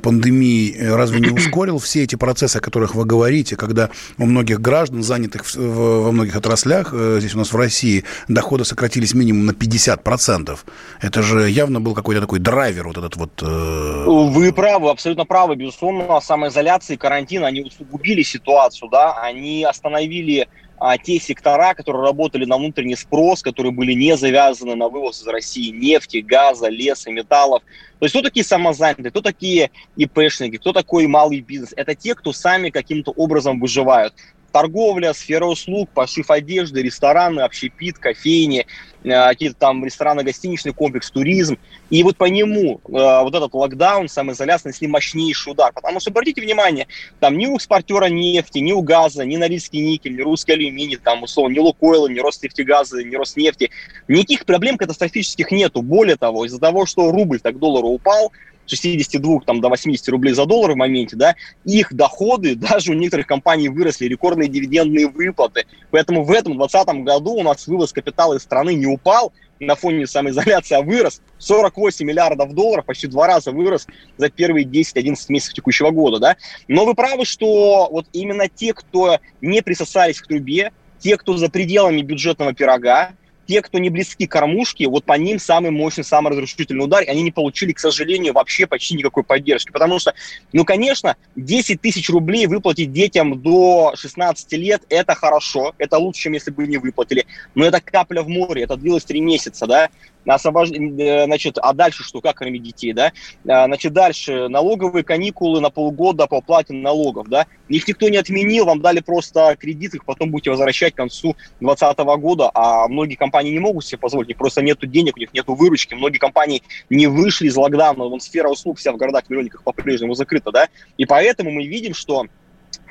пандемией, 0.02 0.94
разве 0.94 1.20
не 1.20 1.30
ускорил 1.30 1.78
все 1.78 2.04
эти 2.04 2.16
процессы, 2.16 2.56
о 2.56 2.60
которых 2.60 2.94
вы 2.94 3.04
говорите, 3.04 3.56
когда 3.56 3.90
у 4.18 4.26
многих 4.26 4.60
граждан, 4.60 5.02
занятых 5.02 5.44
во 5.54 6.12
многих 6.12 6.36
отраслях, 6.36 6.94
здесь 7.18 7.34
у 7.34 7.38
нас 7.38 7.52
в 7.52 7.56
России, 7.56 8.04
доходы 8.28 8.64
сократились 8.64 9.14
минимум 9.14 9.46
на 9.46 9.52
50%? 9.52 10.58
Это 11.00 11.22
же 11.22 11.48
явно 11.48 11.80
был 11.80 11.94
какой-то 11.94 12.20
такой 12.20 12.38
драйвер 12.38 12.86
вот 12.88 12.98
этот 12.98 13.16
вот... 13.16 13.42
Вы 13.42 14.52
правы, 14.52 14.90
абсолютно 14.90 15.24
правы, 15.24 15.56
безусловно. 15.56 16.20
Самое 16.20 16.50
изоляции, 16.60 16.96
карантина, 16.96 17.46
они 17.46 17.62
усугубили 17.62 18.22
ситуацию, 18.22 18.90
да, 18.90 19.14
они 19.22 19.64
остановили 19.64 20.48
а, 20.78 20.98
те 20.98 21.18
сектора, 21.18 21.74
которые 21.74 22.04
работали 22.04 22.44
на 22.44 22.56
внутренний 22.56 22.96
спрос, 22.96 23.42
которые 23.42 23.72
были 23.72 23.92
не 23.92 24.16
завязаны 24.16 24.74
на 24.74 24.88
вывоз 24.88 25.22
из 25.22 25.26
России 25.26 25.70
нефти, 25.70 26.18
газа, 26.18 26.68
леса, 26.68 27.10
металлов. 27.10 27.62
То 27.98 28.06
есть 28.06 28.14
кто 28.14 28.22
такие 28.22 28.44
самозанятые, 28.44 29.10
кто 29.10 29.20
такие 29.20 29.70
ИПшники, 29.96 30.56
кто 30.56 30.72
такой 30.72 31.06
малый 31.06 31.40
бизнес? 31.40 31.72
Это 31.76 31.94
те, 31.94 32.14
кто 32.14 32.32
сами 32.32 32.70
каким-то 32.70 33.10
образом 33.10 33.60
выживают. 33.60 34.14
Торговля, 34.50 35.12
сфера 35.12 35.46
услуг, 35.46 35.90
пошив 35.94 36.30
одежды, 36.30 36.82
рестораны, 36.82 37.40
общепит, 37.40 37.98
кофейни, 37.98 38.66
э, 39.04 39.08
какие-то 39.08 39.56
там 39.56 39.84
рестораны, 39.84 40.22
гостиничный 40.22 40.72
комплекс, 40.72 41.10
туризм. 41.10 41.58
И 41.90 42.02
вот 42.02 42.16
по 42.16 42.24
нему 42.24 42.80
э, 42.86 42.90
вот 42.90 43.34
этот 43.34 43.54
локдаун, 43.54 44.08
самоизоляция 44.08 44.70
нанесли 44.70 44.88
мощнейший 44.88 45.52
удар. 45.52 45.72
Потому 45.72 46.00
что, 46.00 46.10
обратите 46.10 46.40
внимание, 46.40 46.86
там 47.18 47.36
ни 47.36 47.46
у 47.46 47.56
экспортера 47.56 48.06
нефти, 48.06 48.58
ни 48.58 48.72
у 48.72 48.82
газа, 48.82 49.24
ни 49.24 49.36
Норильский 49.36 49.80
никель, 49.80 50.16
ни 50.16 50.22
русский 50.22 50.52
алюминий, 50.52 50.96
там, 50.96 51.22
условно, 51.22 51.54
ни 51.54 51.58
Лукойла, 51.58 52.08
ни 52.08 52.18
Роснефтегаза, 52.18 53.02
ни 53.02 53.16
Роснефти, 53.16 53.70
никаких 54.08 54.44
проблем 54.44 54.76
катастрофических 54.76 55.50
нету. 55.50 55.82
Более 55.82 56.16
того, 56.16 56.44
из-за 56.44 56.58
того, 56.58 56.86
что 56.86 57.10
рубль 57.10 57.40
так 57.40 57.58
доллару 57.58 57.88
упал, 57.88 58.32
62 58.66 59.40
там, 59.46 59.60
до 59.60 59.68
80 59.68 60.08
рублей 60.08 60.34
за 60.34 60.46
доллар 60.46 60.72
в 60.72 60.76
моменте, 60.76 61.16
да, 61.16 61.34
их 61.64 61.92
доходы 61.92 62.54
даже 62.56 62.92
у 62.92 62.94
некоторых 62.94 63.26
компаний 63.26 63.68
выросли, 63.68 64.06
рекордные 64.06 64.48
дивидендные 64.48 65.08
выплаты. 65.08 65.66
Поэтому 65.90 66.24
в 66.24 66.30
этом 66.30 66.56
2020 66.56 67.04
году 67.04 67.32
у 67.32 67.42
нас 67.42 67.66
вывоз 67.66 67.92
капитала 67.92 68.34
из 68.34 68.42
страны 68.42 68.74
не 68.74 68.86
упал 68.86 69.32
на 69.60 69.74
фоне 69.74 70.06
самоизоляции, 70.06 70.74
а 70.74 70.82
вырос 70.82 71.20
48 71.38 72.06
миллиардов 72.06 72.54
долларов, 72.54 72.86
почти 72.86 73.06
два 73.06 73.26
раза 73.26 73.52
вырос 73.52 73.86
за 74.16 74.30
первые 74.30 74.64
10-11 74.64 75.16
месяцев 75.28 75.54
текущего 75.54 75.90
года, 75.90 76.18
да. 76.18 76.36
Но 76.66 76.86
вы 76.86 76.94
правы, 76.94 77.24
что 77.24 77.88
вот 77.90 78.06
именно 78.12 78.48
те, 78.48 78.72
кто 78.72 79.18
не 79.40 79.62
присосались 79.62 80.20
к 80.20 80.26
трубе, 80.26 80.72
те, 80.98 81.16
кто 81.16 81.36
за 81.36 81.50
пределами 81.50 82.02
бюджетного 82.02 82.54
пирога, 82.54 83.12
те, 83.50 83.62
кто 83.62 83.80
не 83.80 83.90
близки 83.90 84.28
к 84.28 84.30
кормушке, 84.30 84.86
вот 84.86 85.04
по 85.04 85.14
ним 85.14 85.40
самый 85.40 85.72
мощный, 85.72 86.04
самый 86.04 86.30
разрушительный 86.30 86.84
удар, 86.84 87.02
и 87.02 87.08
они 87.08 87.22
не 87.22 87.32
получили, 87.32 87.72
к 87.72 87.80
сожалению, 87.80 88.32
вообще 88.32 88.68
почти 88.68 88.94
никакой 88.94 89.24
поддержки. 89.24 89.72
Потому 89.72 89.98
что, 89.98 90.14
ну, 90.52 90.64
конечно, 90.64 91.16
10 91.34 91.80
тысяч 91.80 92.08
рублей 92.10 92.46
выплатить 92.46 92.92
детям 92.92 93.42
до 93.42 93.92
16 93.96 94.52
лет– 94.52 94.82
это 94.88 95.16
хорошо, 95.16 95.74
это 95.78 95.98
лучше, 95.98 96.22
чем 96.22 96.34
если 96.34 96.52
бы 96.52 96.64
не 96.68 96.76
выплатили. 96.76 97.26
Но 97.56 97.64
это 97.64 97.80
капля 97.80 98.22
в 98.22 98.28
море, 98.28 98.62
это 98.62 98.76
длилось 98.76 99.04
3 99.04 99.20
месяца, 99.20 99.66
да 99.66 99.90
освобож... 100.26 100.70
Э, 100.70 101.24
значит, 101.24 101.58
а 101.58 101.72
дальше 101.72 102.02
что, 102.02 102.20
как 102.20 102.36
кормить 102.36 102.62
детей, 102.62 102.92
да? 102.92 103.12
А, 103.48 103.66
значит, 103.66 103.92
дальше 103.92 104.48
налоговые 104.48 105.04
каникулы 105.04 105.60
на 105.60 105.70
полгода 105.70 106.26
по 106.26 106.36
уплате 106.36 106.72
налогов, 106.72 107.28
да? 107.28 107.46
Их 107.68 107.86
никто 107.86 108.08
не 108.08 108.16
отменил, 108.16 108.66
вам 108.66 108.80
дали 108.80 109.00
просто 109.00 109.56
кредит, 109.58 109.94
их 109.94 110.04
потом 110.04 110.30
будете 110.30 110.50
возвращать 110.50 110.94
к 110.94 110.96
концу 110.96 111.36
2020 111.60 111.98
года, 112.20 112.50
а 112.54 112.88
многие 112.88 113.14
компании 113.14 113.52
не 113.52 113.60
могут 113.60 113.84
себе 113.84 113.98
позволить, 113.98 114.28
у 114.28 114.30
них 114.30 114.38
просто 114.38 114.62
нету 114.62 114.86
денег, 114.86 115.16
у 115.16 115.20
них 115.20 115.32
нету 115.32 115.54
выручки, 115.54 115.94
многие 115.94 116.18
компании 116.18 116.62
не 116.88 117.06
вышли 117.06 117.46
из 117.46 117.56
локдауна, 117.56 118.04
вон 118.04 118.20
сфера 118.20 118.48
услуг 118.48 118.78
вся 118.78 118.92
в 118.92 118.96
городах-миллионниках 118.96 119.62
по-прежнему 119.62 120.14
закрыта, 120.14 120.50
да? 120.50 120.68
И 120.96 121.06
поэтому 121.06 121.50
мы 121.50 121.66
видим, 121.66 121.94
что 121.94 122.26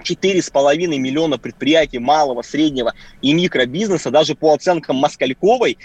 4,5 0.03 0.87
миллиона 0.97 1.37
предприятий 1.37 1.99
малого, 1.99 2.41
среднего 2.41 2.93
и 3.21 3.33
микробизнеса, 3.33 4.11
даже 4.11 4.35
по 4.35 4.53
оценкам 4.53 4.97
Москальковой, 4.97 5.77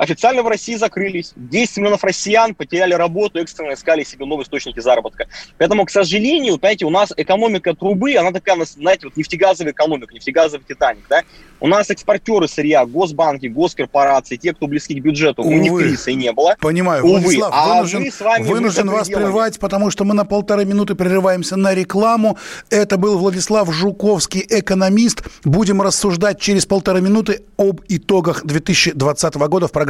Официально 0.00 0.42
в 0.42 0.48
России 0.48 0.76
закрылись. 0.76 1.34
10 1.36 1.76
миллионов 1.76 2.02
россиян 2.04 2.54
потеряли 2.54 2.94
работу, 2.94 3.38
экстренно 3.38 3.74
искали 3.74 4.02
себе 4.02 4.24
новые 4.24 4.44
источники 4.44 4.80
заработка. 4.80 5.28
Поэтому, 5.58 5.84
к 5.84 5.90
сожалению, 5.90 6.56
понимаете, 6.56 6.86
у 6.86 6.90
нас 6.90 7.12
экономика 7.14 7.74
трубы, 7.74 8.14
она 8.16 8.32
такая, 8.32 8.56
знаете, 8.64 9.08
вот 9.08 9.18
нефтегазовая 9.18 9.72
экономика, 9.72 10.14
нефтегазовый 10.14 10.64
Титаник, 10.66 11.04
да? 11.10 11.20
У 11.60 11.66
нас 11.66 11.90
экспортеры 11.90 12.48
сырья, 12.48 12.86
госбанки, 12.86 13.44
госкорпорации, 13.44 14.36
те, 14.36 14.54
кто 14.54 14.66
близки 14.66 14.98
к 14.98 15.02
бюджету, 15.02 15.42
Увы. 15.42 15.56
у 15.56 15.58
них 15.58 15.76
кризиса 15.76 16.12
и 16.12 16.14
не 16.14 16.32
было. 16.32 16.56
Понимаю, 16.58 17.04
Увы. 17.04 17.20
Владислав, 17.20 17.50
а 17.52 17.74
вынужден, 17.74 18.00
мы 18.00 18.10
с 18.10 18.20
вами 18.20 18.42
вынужден 18.44 18.88
вас 18.88 19.08
прервать, 19.08 19.60
потому 19.60 19.90
что 19.90 20.04
мы 20.04 20.14
на 20.14 20.24
полторы 20.24 20.64
минуты 20.64 20.94
прерываемся 20.94 21.56
на 21.56 21.74
рекламу. 21.74 22.38
Это 22.70 22.96
был 22.96 23.18
Владислав 23.18 23.70
Жуковский, 23.70 24.46
экономист. 24.48 25.24
Будем 25.44 25.82
рассуждать 25.82 26.40
через 26.40 26.64
полторы 26.64 27.02
минуты 27.02 27.42
об 27.58 27.82
итогах 27.88 28.46
2020 28.46 29.34
года 29.34 29.68
в 29.68 29.72
программе 29.72 29.89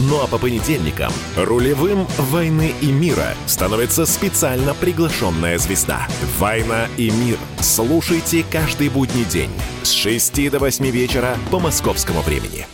Ну 0.00 0.22
а 0.22 0.28
по 0.28 0.38
понедельникам 0.38 1.12
рулевым 1.36 2.06
«Войны 2.18 2.72
и 2.80 2.86
мира» 2.86 3.34
становится 3.46 4.06
специально 4.06 4.72
приглашенная 4.72 5.58
звезда. 5.58 6.06
«Война 6.38 6.86
и 6.96 7.10
мир». 7.10 7.36
Слушайте 7.60 8.44
каждый 8.48 8.90
будний 8.90 9.24
день 9.24 9.50
с 9.82 9.90
6 9.90 10.50
до 10.52 10.60
8 10.60 10.88
вечера 10.90 11.36
по 11.50 11.58
московскому 11.58 12.20
времени. 12.20 12.64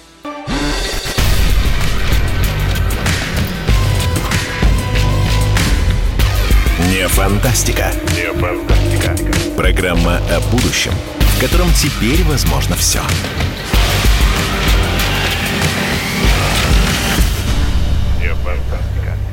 Не 6.91 7.09
фантастика. 7.09 7.91
Не 8.15 8.39
фантастика. 8.39 9.17
Программа 9.57 10.19
о 10.31 10.41
будущем, 10.51 10.93
в 11.19 11.41
котором 11.41 11.69
теперь 11.73 12.23
возможно 12.25 12.77
все. 12.77 13.01
Все. 13.01 13.74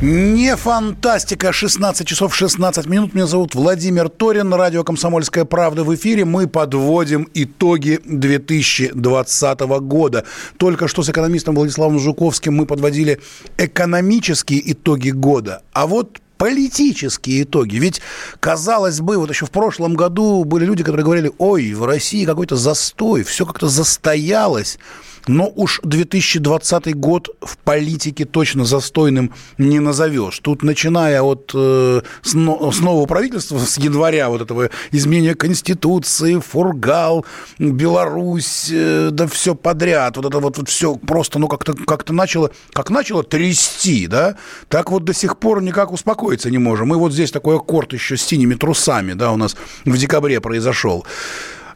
Не 0.01 0.55
фантастика. 0.55 1.53
16 1.53 2.07
часов 2.07 2.35
16 2.35 2.87
минут. 2.87 3.13
Меня 3.13 3.27
зовут 3.27 3.53
Владимир 3.53 4.09
Торин. 4.09 4.51
Радио 4.51 4.83
«Комсомольская 4.83 5.45
правда» 5.45 5.83
в 5.83 5.93
эфире. 5.93 6.25
Мы 6.25 6.47
подводим 6.47 7.29
итоги 7.35 7.99
2020 8.05 9.59
года. 9.59 10.25
Только 10.57 10.87
что 10.87 11.03
с 11.03 11.09
экономистом 11.09 11.53
Владиславом 11.53 11.99
Жуковским 11.99 12.55
мы 12.55 12.65
подводили 12.65 13.19
экономические 13.59 14.71
итоги 14.71 15.11
года. 15.11 15.61
А 15.71 15.85
вот 15.85 16.19
политические 16.41 17.43
итоги. 17.43 17.75
Ведь, 17.75 18.01
казалось 18.39 18.99
бы, 18.99 19.19
вот 19.19 19.29
еще 19.29 19.45
в 19.45 19.51
прошлом 19.51 19.93
году 19.93 20.43
были 20.43 20.65
люди, 20.65 20.83
которые 20.83 21.05
говорили, 21.05 21.31
ой, 21.37 21.73
в 21.73 21.85
России 21.85 22.25
какой-то 22.25 22.55
застой, 22.55 23.21
все 23.21 23.45
как-то 23.45 23.67
застоялось. 23.67 24.79
Но 25.27 25.51
уж 25.55 25.79
2020 25.83 26.95
год 26.95 27.29
в 27.41 27.57
политике 27.57 28.25
точно 28.25 28.65
застойным 28.65 29.33
не 29.57 29.79
назовешь. 29.79 30.39
Тут, 30.39 30.63
начиная 30.63 31.21
от 31.21 31.51
э, 31.53 32.01
с, 32.23 32.31
с 32.31 32.33
нового 32.33 33.05
правительства, 33.05 33.59
с 33.59 33.77
января 33.77 34.29
вот 34.29 34.41
этого 34.41 34.69
изменения 34.91 35.35
Конституции, 35.35 36.39
Фургал, 36.39 37.25
Беларусь, 37.59 38.69
э, 38.71 39.09
да 39.11 39.27
все 39.27 39.53
подряд. 39.53 40.17
Вот 40.17 40.25
это 40.25 40.39
вот, 40.39 40.57
вот 40.57 40.69
все 40.69 40.95
просто, 40.95 41.37
ну, 41.39 41.47
как-то 41.47 41.73
как 41.73 42.09
начало, 42.09 42.51
как 42.73 42.89
начало 42.89 43.23
трясти, 43.23 44.07
да, 44.07 44.35
так 44.69 44.89
вот 44.91 45.03
до 45.03 45.13
сих 45.13 45.37
пор 45.37 45.61
никак 45.61 45.91
успокоиться 45.91 46.30
не 46.49 46.57
можем. 46.57 46.89
Мы 46.89 46.97
вот 46.97 47.13
здесь 47.13 47.31
такой 47.31 47.57
аккорд 47.57 47.93
еще 47.93 48.17
с 48.17 48.23
синими 48.23 48.55
трусами, 48.55 49.13
да, 49.13 49.31
у 49.31 49.37
нас 49.37 49.55
в 49.85 49.97
декабре 49.97 50.39
произошел. 50.39 51.05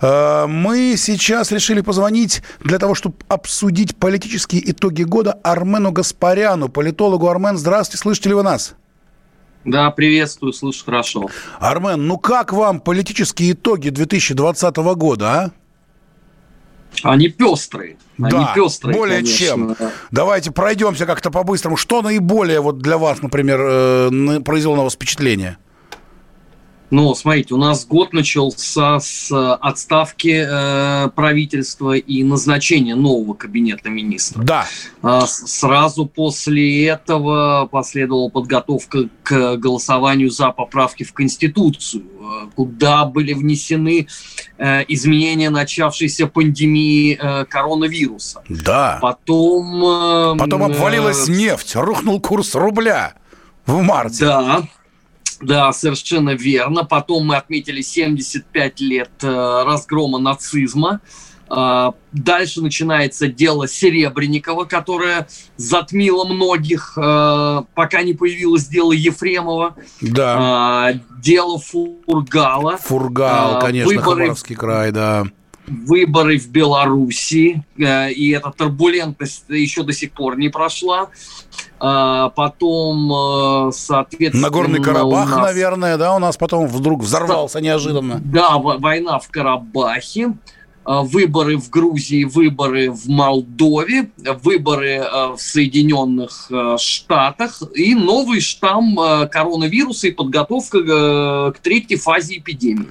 Э, 0.02 0.46
мы 0.48 0.96
сейчас 0.98 1.52
решили 1.52 1.82
позвонить 1.82 2.42
для 2.64 2.80
того, 2.80 2.96
чтобы 2.96 3.16
обсудить 3.28 3.96
политические 3.96 4.72
итоги 4.72 5.04
года 5.04 5.34
Армену 5.44 5.92
Гаспаряну, 5.92 6.70
политологу. 6.70 7.28
Армен, 7.28 7.58
здравствуйте, 7.58 8.02
слышите 8.02 8.30
ли 8.30 8.36
вы 8.36 8.44
нас? 8.44 8.76
Да, 9.64 9.90
приветствую, 9.90 10.54
слышу 10.54 10.86
хорошо. 10.86 11.28
Армен, 11.60 12.06
ну 12.06 12.18
как 12.20 12.54
вам 12.54 12.80
политические 12.80 13.54
итоги 13.54 13.90
2020 13.90 14.76
года, 14.76 15.32
а? 15.32 15.52
Они 17.04 17.30
пестрые. 17.30 17.98
Они 18.18 18.32
да, 18.32 18.54
пестрые, 18.56 18.98
более 18.98 19.18
конечно. 19.18 19.46
чем. 19.46 19.76
Давайте 20.12 20.52
пройдемся 20.52 21.06
как-то 21.06 21.32
по-быстрому. 21.32 21.78
Что 21.78 22.02
наиболее 22.02 22.62
вот 22.62 22.80
для 22.80 22.98
вас, 22.98 23.22
например, 23.22 23.60
э, 23.62 24.40
произвело 24.44 24.76
на 24.76 24.84
вас 24.84 24.94
впечатление? 24.94 25.58
Ну, 26.96 27.14
смотрите, 27.14 27.54
у 27.54 27.58
нас 27.58 27.86
год 27.86 28.14
начался 28.14 29.02
с 29.02 29.30
э, 29.30 29.58
отставки 29.60 30.46
э, 30.48 31.10
правительства 31.10 31.92
и 31.98 32.24
назначения 32.24 32.96
нового 32.96 33.34
кабинета 33.34 33.90
министров. 33.90 34.46
Да. 34.46 34.66
А, 35.02 35.28
сразу 35.28 36.06
после 36.06 36.86
этого 36.86 37.68
последовала 37.70 38.30
подготовка 38.30 39.10
к 39.24 39.58
голосованию 39.58 40.30
за 40.30 40.52
поправки 40.52 41.04
в 41.04 41.12
Конституцию, 41.12 42.06
э, 42.06 42.48
куда 42.56 43.04
были 43.04 43.34
внесены 43.34 44.08
э, 44.58 44.86
изменения 44.88 45.50
начавшейся 45.50 46.28
пандемии 46.28 47.20
э, 47.22 47.44
коронавируса. 47.44 48.42
Да. 48.48 49.00
Потом... 49.02 49.84
Э, 49.84 50.38
Потом 50.38 50.64
обвалилась 50.64 51.28
нефть, 51.28 51.76
рухнул 51.76 52.22
курс 52.22 52.56
рубля 52.56 53.16
в 53.66 53.82
марте. 53.82 54.24
Да. 54.24 54.64
Да, 55.42 55.72
совершенно 55.74 56.32
верно. 56.32 56.84
Потом 56.84 57.28
мы 57.28 57.36
отметили 57.36 57.82
75 57.82 58.80
лет 58.80 59.12
э, 59.22 59.64
разгрома 59.66 60.20
нацизма. 60.20 61.02
Э, 61.50 61.92
дальше 62.12 62.62
начинается 62.62 63.28
дело 63.28 63.68
Серебренникова, 63.68 64.66
которое 64.66 65.28
затмило 65.58 66.26
многих, 66.26 66.98
э, 66.98 67.64
пока 67.74 68.04
не 68.04 68.14
появилось 68.14 68.68
дело 68.68 68.92
Ефремова. 68.92 69.76
Да. 70.02 70.94
Дело 71.22 71.60
Фургала. 71.60 72.78
Фургал, 72.78 73.60
конечно, 73.60 73.90
выборы... 73.90 74.22
Хабаровский 74.22 74.56
край, 74.56 74.92
да 74.92 75.26
выборы 75.68 76.38
в 76.38 76.48
Беларуси, 76.50 77.64
э, 77.78 78.12
и 78.12 78.32
эта 78.32 78.52
турбулентность 78.52 79.46
еще 79.50 79.84
до 79.84 79.94
сих 79.94 80.12
пор 80.12 80.38
не 80.38 80.50
прошла. 80.50 81.10
А 81.80 82.30
потом, 82.30 83.70
э, 83.70 83.72
соответственно... 83.74 84.48
Нагорный 84.48 84.82
Карабах, 84.82 85.30
нас... 85.30 85.40
наверное, 85.40 85.98
да, 85.98 86.16
у 86.16 86.20
нас 86.20 86.38
потом 86.38 86.68
вдруг 86.68 87.02
взорвался 87.02 87.62
неожиданно. 87.62 88.22
Да, 88.24 88.58
война 88.58 89.20
в 89.20 89.30
Карабахе 89.30 90.34
э, 90.86 91.00
выборы 91.02 91.58
в 91.58 91.70
Грузии, 91.70 92.24
выборы 92.24 92.92
в 92.92 93.08
Молдове, 93.08 94.10
выборы 94.44 95.04
в 95.36 95.40
Соединенных 95.40 96.50
Штатах 96.78 97.62
и 97.74 97.94
новый 97.96 98.40
штамм 98.40 98.98
коронавируса 99.32 100.08
и 100.08 100.12
подготовка 100.12 101.52
к 101.52 101.60
третьей 101.60 101.98
фазе 101.98 102.38
эпидемии. 102.38 102.88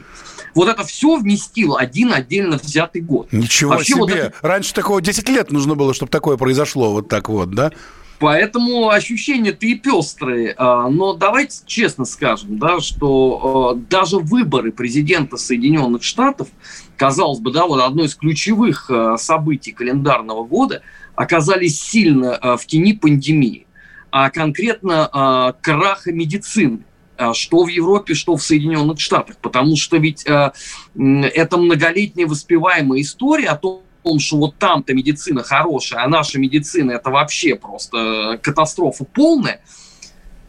Вот 0.55 0.69
это 0.69 0.85
все 0.85 1.17
вместил 1.17 1.77
один 1.77 2.13
отдельно 2.13 2.59
взятый 2.63 3.03
год. 3.03 3.33
Ничего 3.33 3.73
Вообще 3.73 3.95
себе. 3.95 4.01
Вот 4.01 4.11
это... 4.11 4.33
Раньше 4.43 4.73
такого 4.73 5.01
10 5.01 5.29
лет 5.29 5.51
нужно 5.51 5.75
было, 5.75 5.95
чтобы 5.95 6.11
такое 6.11 6.37
произошло. 6.37 6.93
Вот 6.93 7.09
так 7.09 7.29
вот, 7.29 7.51
да? 7.51 7.73
Поэтому 8.19 8.89
ощущения-то 8.91 9.67
и 9.67 9.75
пестрые. 9.75 10.55
А, 10.57 10.89
но 10.89 11.15
давайте 11.15 11.59
честно 11.67 12.05
скажем, 12.05 12.59
да, 12.59 12.81
что 12.81 13.75
а, 13.75 13.91
даже 13.91 14.19
выборы 14.19 14.73
президента 14.73 15.37
Соединенных 15.37 16.03
Штатов, 16.03 16.49
казалось 16.97 17.41
бы, 17.41 17.53
да, 17.53 17.67
вот 17.67 17.83
одно 17.83 18.05
из 18.05 18.15
ключевых 18.15 18.91
а, 18.91 19.19
событий 19.19 19.73
календарного 19.73 20.45
года, 20.45 20.83
оказались 21.17 21.81
сильно 21.81 22.57
в 22.57 22.67
тени 22.67 22.93
пандемии, 22.93 23.67
а 24.11 24.31
конкретно 24.31 25.55
краха 25.61 26.11
медицины. 26.11 26.81
А, 27.17 27.33
что 27.33 27.65
в 27.65 27.69
Европе, 27.69 28.15
что 28.15 28.37
в 28.37 28.43
Соединенных 28.43 29.01
Штатах. 29.01 29.37
Потому 29.37 29.77
что 29.77 29.97
ведь 29.99 30.27
э, 30.27 30.53
это 30.97 31.57
многолетняя 31.57 32.27
воспеваемая 32.27 33.01
история 33.01 33.51
о 33.51 33.57
том, 33.57 33.83
что 34.19 34.37
вот 34.37 34.57
там-то 34.57 34.95
медицина 34.95 35.43
хорошая, 35.43 36.05
а 36.05 36.09
наша 36.09 36.39
медицина 36.39 36.93
это 36.93 37.11
вообще 37.11 37.55
просто 37.55 38.39
катастрофа 38.43 39.05
полная. 39.05 39.61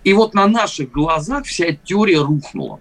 И 0.03 0.13
вот 0.13 0.34
на 0.34 0.48
наших 0.48 0.91
глазах 0.91 1.45
вся 1.45 1.72
теория 1.72 2.19
рухнула. 2.22 2.79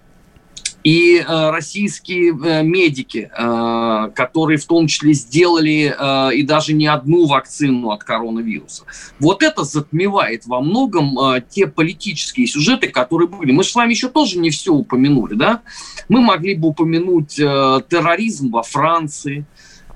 И 0.84 1.16
э, 1.16 1.50
российские 1.50 2.38
э, 2.44 2.62
медики, 2.62 3.30
э, 3.34 4.10
которые 4.14 4.58
в 4.58 4.66
том 4.66 4.86
числе 4.86 5.14
сделали 5.14 5.94
э, 5.98 6.34
и 6.34 6.42
даже 6.42 6.74
не 6.74 6.86
одну 6.86 7.24
вакцину 7.26 7.90
от 7.90 8.04
коронавируса, 8.04 8.84
вот 9.18 9.42
это 9.42 9.64
затмевает 9.64 10.44
во 10.44 10.60
многом 10.60 11.18
э, 11.18 11.42
те 11.48 11.66
политические 11.66 12.46
сюжеты, 12.46 12.88
которые 12.88 13.28
были. 13.28 13.50
Мы 13.50 13.62
же 13.62 13.70
с 13.70 13.74
вами 13.74 13.92
еще 13.92 14.10
тоже 14.10 14.38
не 14.38 14.50
все 14.50 14.74
упомянули, 14.74 15.34
да? 15.34 15.62
Мы 16.10 16.20
могли 16.20 16.54
бы 16.54 16.68
упомянуть 16.68 17.38
э, 17.38 17.80
терроризм 17.88 18.50
во 18.50 18.62
Франции, 18.62 19.46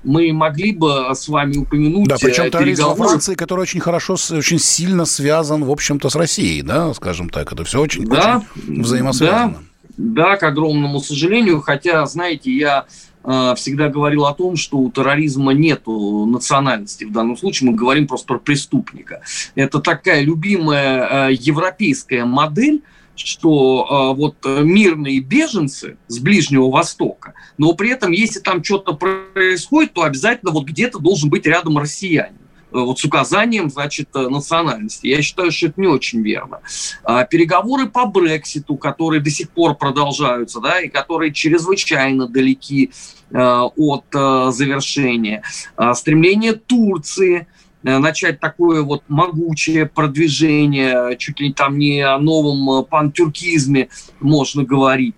мы 0.03 0.33
могли 0.33 0.71
бы 0.71 1.11
с 1.13 1.27
вами 1.27 1.57
упомянуть 1.57 2.07
Да, 2.07 2.15
причем 2.19 2.45
э, 2.45 2.49
терроризм 2.49 2.85
во 2.85 2.95
Франции, 2.95 3.35
который 3.35 3.61
очень 3.61 3.79
хорошо, 3.79 4.13
очень 4.31 4.57
сильно 4.57 5.05
связан, 5.05 5.65
в 5.65 5.71
общем-то, 5.71 6.09
с 6.09 6.15
Россией, 6.15 6.63
да, 6.63 6.95
скажем 6.95 7.29
так. 7.29 7.51
Это 7.51 7.63
все 7.63 7.79
очень, 7.79 8.07
да, 8.07 8.43
очень 8.55 8.81
взаимосвязано. 8.81 9.51
Да. 9.51 9.68
Да, 9.99 10.37
к 10.37 10.43
огромному 10.43 11.01
сожалению, 11.01 11.59
хотя, 11.59 12.05
знаете, 12.05 12.53
я 12.53 12.85
э, 13.25 13.53
всегда 13.57 13.89
говорил 13.89 14.27
о 14.27 14.33
том, 14.33 14.55
что 14.55 14.77
у 14.77 14.89
терроризма 14.89 15.51
нет 15.51 15.81
национальности. 15.87 17.03
В 17.03 17.11
данном 17.11 17.35
случае 17.35 17.71
мы 17.71 17.75
говорим 17.75 18.07
просто 18.07 18.27
про 18.27 18.39
преступника. 18.39 19.21
Это 19.55 19.81
такая 19.81 20.21
любимая 20.21 21.27
э, 21.27 21.33
европейская 21.33 22.23
модель, 22.23 22.81
что 23.13 24.13
э, 24.13 24.17
вот 24.17 24.37
мирные 24.45 25.19
беженцы 25.19 25.97
с 26.07 26.19
Ближнего 26.19 26.69
Востока, 26.69 27.33
но 27.57 27.73
при 27.73 27.89
этом, 27.89 28.13
если 28.13 28.39
там 28.39 28.63
что-то 28.63 28.93
происходит, 28.93 29.91
то 29.91 30.03
обязательно 30.03 30.53
вот 30.53 30.63
где-то 30.63 30.99
должен 30.99 31.29
быть 31.29 31.45
рядом 31.45 31.77
россиянин. 31.77 32.38
Э, 32.71 32.79
вот 32.79 32.99
с 32.99 33.05
указанием, 33.05 33.69
значит, 33.69 34.09
э, 34.15 34.27
национальности. 34.27 35.07
Я 35.07 35.21
считаю, 35.21 35.51
что 35.51 35.67
это 35.67 35.81
не 35.81 35.87
очень 35.87 36.21
верно. 36.21 36.59
А, 37.03 37.23
переговоры 37.25 37.87
по 37.87 38.05
Брекситу, 38.05 38.75
которые 38.75 39.21
до 39.21 39.29
сих 39.29 39.49
пор 39.49 39.75
продолжаются, 39.75 40.59
да, 40.59 40.79
и 40.79 40.87
которые 40.87 41.33
чрезвычайно 41.33 42.27
далеки 42.27 42.91
э, 43.31 43.37
от 43.39 44.05
завершения. 44.11 45.43
А, 45.75 45.93
стремление 45.93 46.53
Турции 46.53 47.47
начать 47.81 48.41
такое 48.41 48.81
вот 48.81 49.03
могучее 49.07 49.85
продвижение, 49.85 51.15
чуть 51.17 51.39
ли 51.39 51.53
там 51.53 51.77
не 51.77 52.01
о 52.01 52.17
новом 52.17 52.83
пантюркизме 52.83 53.87
можно 54.19 54.63
говорить. 54.63 55.15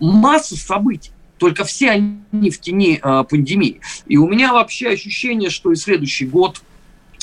Масса 0.00 0.56
событий 0.56 1.10
только 1.36 1.64
все 1.64 1.90
они 1.90 2.50
в 2.50 2.60
тени 2.60 2.98
э, 3.02 3.24
пандемии. 3.28 3.80
И 4.06 4.16
у 4.16 4.26
меня 4.26 4.52
вообще 4.52 4.88
ощущение, 4.88 5.50
что 5.50 5.70
и 5.70 5.76
следующий 5.76 6.26
год 6.26 6.62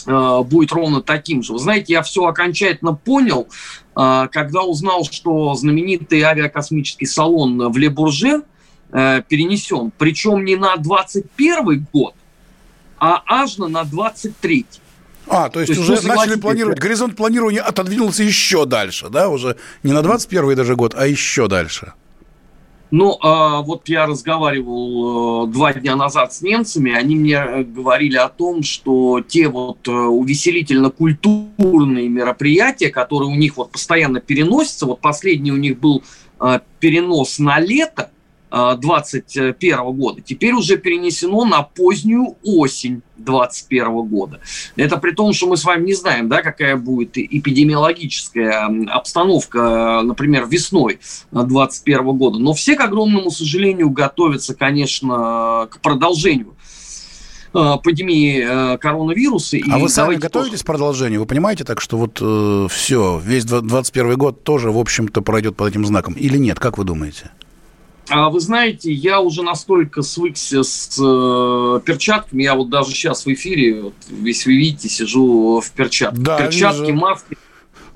будет 0.05 0.71
ровно 0.71 1.01
таким 1.01 1.43
же. 1.43 1.53
Вы 1.53 1.59
знаете, 1.59 1.93
я 1.93 2.01
все 2.01 2.25
окончательно 2.25 2.93
понял, 2.93 3.47
э, 3.95 4.27
когда 4.31 4.63
узнал, 4.63 5.05
что 5.05 5.53
знаменитый 5.55 6.21
авиакосмический 6.21 7.07
салон 7.07 7.71
в 7.71 7.77
Ле-Бурже 7.77 8.43
э, 8.91 9.21
перенесен, 9.27 9.91
причем 9.97 10.45
не 10.45 10.55
на 10.55 10.75
21 10.77 11.87
год, 11.91 12.13
а 12.97 13.23
аж 13.25 13.57
на 13.57 13.83
23 13.83 14.65
а, 15.27 15.49
то 15.49 15.59
есть, 15.59 15.73
то 15.73 15.79
есть 15.79 15.89
уже 15.89 16.07
начали 16.07 16.35
планировать, 16.35 16.79
горизонт 16.79 17.15
планирования 17.15 17.61
отодвинулся 17.61 18.23
еще 18.23 18.65
дальше, 18.65 19.09
да, 19.09 19.29
уже 19.29 19.57
не 19.83 19.91
на 19.91 20.01
21 20.03 20.55
даже 20.55 20.75
год, 20.75 20.93
а 20.95 21.07
еще 21.07 21.47
дальше. 21.47 21.93
Ну, 22.91 23.17
а, 23.21 23.61
вот 23.61 23.89
я 23.89 24.05
разговаривал 24.05 25.47
э, 25.47 25.51
два 25.51 25.73
дня 25.73 25.95
назад 25.95 26.33
с 26.33 26.41
немцами, 26.41 26.93
они 26.93 27.15
мне 27.15 27.35
э, 27.35 27.63
говорили 27.63 28.15
о 28.15 28.29
том, 28.29 28.61
что 28.61 29.21
те 29.21 29.49
вот 29.49 29.87
э, 29.87 29.91
увеселительно-культурные 29.91 32.07
мероприятия, 32.07 32.89
которые 32.89 33.29
у 33.29 33.35
них 33.35 33.57
вот 33.57 33.71
постоянно 33.71 34.19
переносятся, 34.19 34.85
вот 34.85 35.01
последний 35.01 35.51
у 35.51 35.57
них 35.57 35.79
был 35.79 36.03
перенос 36.79 37.39
на 37.39 37.59
лето, 37.59 38.11
2021 38.55 39.91
года, 39.91 40.21
теперь 40.21 40.53
уже 40.53 40.77
перенесено 40.77 41.43
на 41.43 41.61
позднюю 41.61 42.37
осень 42.43 43.01
2021 43.17 44.01
года. 44.03 44.39
Это 44.75 44.97
при 44.97 45.11
том, 45.11 45.33
что 45.33 45.47
мы 45.47 45.57
с 45.57 45.65
вами 45.65 45.85
не 45.85 45.93
знаем, 45.93 46.29
да, 46.29 46.41
какая 46.41 46.77
будет 46.77 47.17
эпидемиологическая 47.17 48.69
обстановка, 48.87 50.01
например, 50.03 50.45
весной 50.47 50.99
2021 51.31 52.17
года. 52.17 52.39
Но 52.39 52.53
все, 52.53 52.75
к 52.75 52.81
огромному 52.81 53.29
сожалению, 53.29 53.89
готовятся, 53.89 54.55
конечно, 54.55 55.67
к 55.69 55.79
продолжению 55.81 56.55
э, 57.53 57.73
пандемии 57.83 58.45
э, 58.47 58.77
коронавируса. 58.77 59.57
А 59.69 59.79
вы 59.79 59.89
сами 59.89 60.15
готовитесь 60.15 60.63
к 60.63 60.65
продолжению? 60.65 61.19
Вы 61.21 61.25
понимаете 61.25 61.65
так, 61.65 61.81
что 61.81 61.97
вот 61.97 62.19
э, 62.21 62.67
все, 62.69 63.21
весь 63.23 63.43
2021 63.45 64.17
год 64.17 64.43
тоже, 64.43 64.71
в 64.71 64.77
общем-то, 64.77 65.21
пройдет 65.21 65.57
под 65.57 65.71
этим 65.71 65.85
знаком? 65.85 66.13
Или 66.13 66.37
нет? 66.37 66.59
Как 66.59 66.77
вы 66.77 66.85
думаете? 66.85 67.31
А 68.09 68.29
вы 68.29 68.39
знаете, 68.39 68.91
я 68.91 69.19
уже 69.19 69.41
настолько 69.41 70.03
свыкся 70.03 70.63
с 70.63 70.97
э, 70.99 71.79
перчатками, 71.85 72.43
я 72.43 72.55
вот 72.55 72.69
даже 72.69 72.91
сейчас 72.91 73.25
в 73.25 73.33
эфире, 73.33 73.81
вот, 73.81 73.93
весь 74.09 74.45
вы 74.45 74.55
видите, 74.55 74.89
сижу 74.89 75.59
в 75.59 75.71
перчатках. 75.71 76.19
Да, 76.19 76.37
Перчатки, 76.37 76.91
вижу. 76.91 76.93
маски 76.93 77.37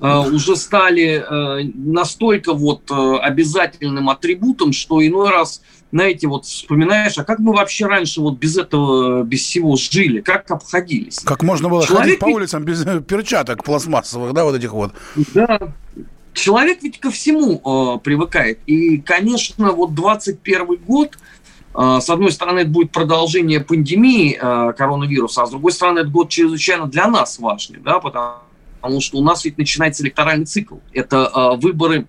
э, 0.00 0.18
уже 0.18 0.56
стали 0.56 1.24
э, 1.24 1.70
настолько 1.74 2.54
вот 2.54 2.90
э, 2.90 3.16
обязательным 3.18 4.10
атрибутом, 4.10 4.72
что 4.72 5.04
иной 5.06 5.30
раз 5.30 5.62
знаете, 5.92 6.28
вот 6.28 6.44
вспоминаешь, 6.44 7.18
а 7.18 7.24
как 7.24 7.40
мы 7.40 7.52
вообще 7.52 7.86
раньше 7.86 8.20
вот 8.20 8.38
без 8.38 8.56
этого, 8.56 9.24
без 9.24 9.40
всего 9.40 9.76
жили, 9.76 10.20
как 10.20 10.48
обходились? 10.50 11.18
Как 11.20 11.42
можно 11.42 11.68
было 11.68 11.84
Человек 11.84 12.04
ходить 12.04 12.18
по 12.20 12.26
улицам 12.26 12.64
без 12.64 12.84
перчаток 13.04 13.64
пластмассовых, 13.64 14.32
да, 14.32 14.44
вот 14.44 14.54
этих 14.54 14.72
вот? 14.72 14.92
Да, 15.34 15.72
человек 16.32 16.82
ведь 16.82 17.00
ко 17.00 17.10
всему 17.10 17.60
э, 17.64 17.98
привыкает. 17.98 18.60
И, 18.66 18.98
конечно, 18.98 19.72
вот 19.72 19.94
21 19.94 20.76
год, 20.76 21.18
э, 21.74 21.98
с 22.00 22.08
одной 22.08 22.32
стороны, 22.32 22.60
это 22.60 22.70
будет 22.70 22.92
продолжение 22.92 23.60
пандемии 23.60 24.38
э, 24.40 24.72
коронавируса, 24.72 25.42
а 25.42 25.46
с 25.46 25.50
другой 25.50 25.72
стороны, 25.72 26.00
это 26.00 26.08
год 26.08 26.28
чрезвычайно 26.28 26.86
для 26.86 27.08
нас 27.08 27.38
важный, 27.38 27.80
да, 27.80 27.98
потому, 27.98 28.34
потому 28.80 29.00
что 29.00 29.18
у 29.18 29.22
нас 29.22 29.44
ведь 29.44 29.58
начинается 29.58 30.02
электоральный 30.02 30.46
цикл. 30.46 30.76
Это 30.92 31.30
э, 31.34 31.60
выборы 31.60 32.06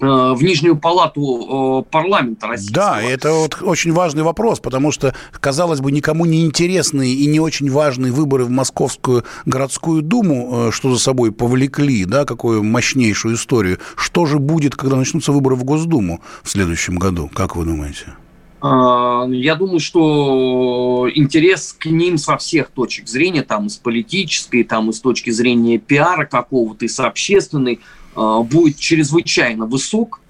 в 0.00 0.42
Нижнюю 0.42 0.76
палату 0.76 1.82
э, 1.84 1.90
парламента 1.90 2.46
российского. 2.46 2.84
Да, 2.84 3.02
это 3.02 3.32
вот 3.32 3.58
очень 3.62 3.92
важный 3.92 4.22
вопрос, 4.22 4.60
потому 4.60 4.92
что, 4.92 5.14
казалось 5.40 5.80
бы, 5.80 5.90
никому 5.90 6.24
не 6.24 6.44
интересные 6.44 7.12
и 7.14 7.26
не 7.26 7.40
очень 7.40 7.70
важные 7.70 8.12
выборы 8.12 8.44
в 8.44 8.50
Московскую 8.50 9.24
городскую 9.44 10.02
думу, 10.02 10.68
э, 10.68 10.70
что 10.72 10.92
за 10.92 10.98
собой 10.98 11.32
повлекли, 11.32 12.04
да, 12.04 12.24
какую 12.24 12.62
мощнейшую 12.62 13.34
историю. 13.34 13.78
Что 13.96 14.26
же 14.26 14.38
будет, 14.38 14.76
когда 14.76 14.96
начнутся 14.96 15.32
выборы 15.32 15.56
в 15.56 15.64
Госдуму 15.64 16.20
в 16.42 16.50
следующем 16.50 16.96
году, 16.96 17.30
как 17.32 17.56
вы 17.56 17.64
думаете? 17.64 18.14
Я 18.60 19.54
думаю, 19.56 19.78
что 19.78 21.08
интерес 21.14 21.76
к 21.78 21.86
ним 21.86 22.18
со 22.18 22.36
всех 22.36 22.70
точек 22.70 23.06
зрения, 23.06 23.42
там, 23.42 23.66
из 23.66 23.76
политической, 23.76 24.64
там, 24.64 24.90
из 24.90 24.98
точки 24.98 25.30
зрения 25.30 25.78
пиара 25.78 26.24
какого-то, 26.24 26.84
и 26.84 26.88
с 26.88 26.98
общественной, 26.98 27.78
Э, 27.78 27.97
будет 28.14 28.78
чрезвычайно 28.78 29.66
высок. 29.66 30.20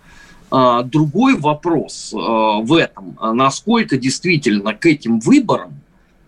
Э, 0.51 0.83
другой 0.85 1.37
вопрос 1.37 2.13
э, 2.13 2.17
в 2.17 2.73
этом, 2.75 3.19
насколько 3.21 3.97
действительно 3.97 4.75
к 4.75 4.87
этим 4.87 5.21
выборам 5.21 5.81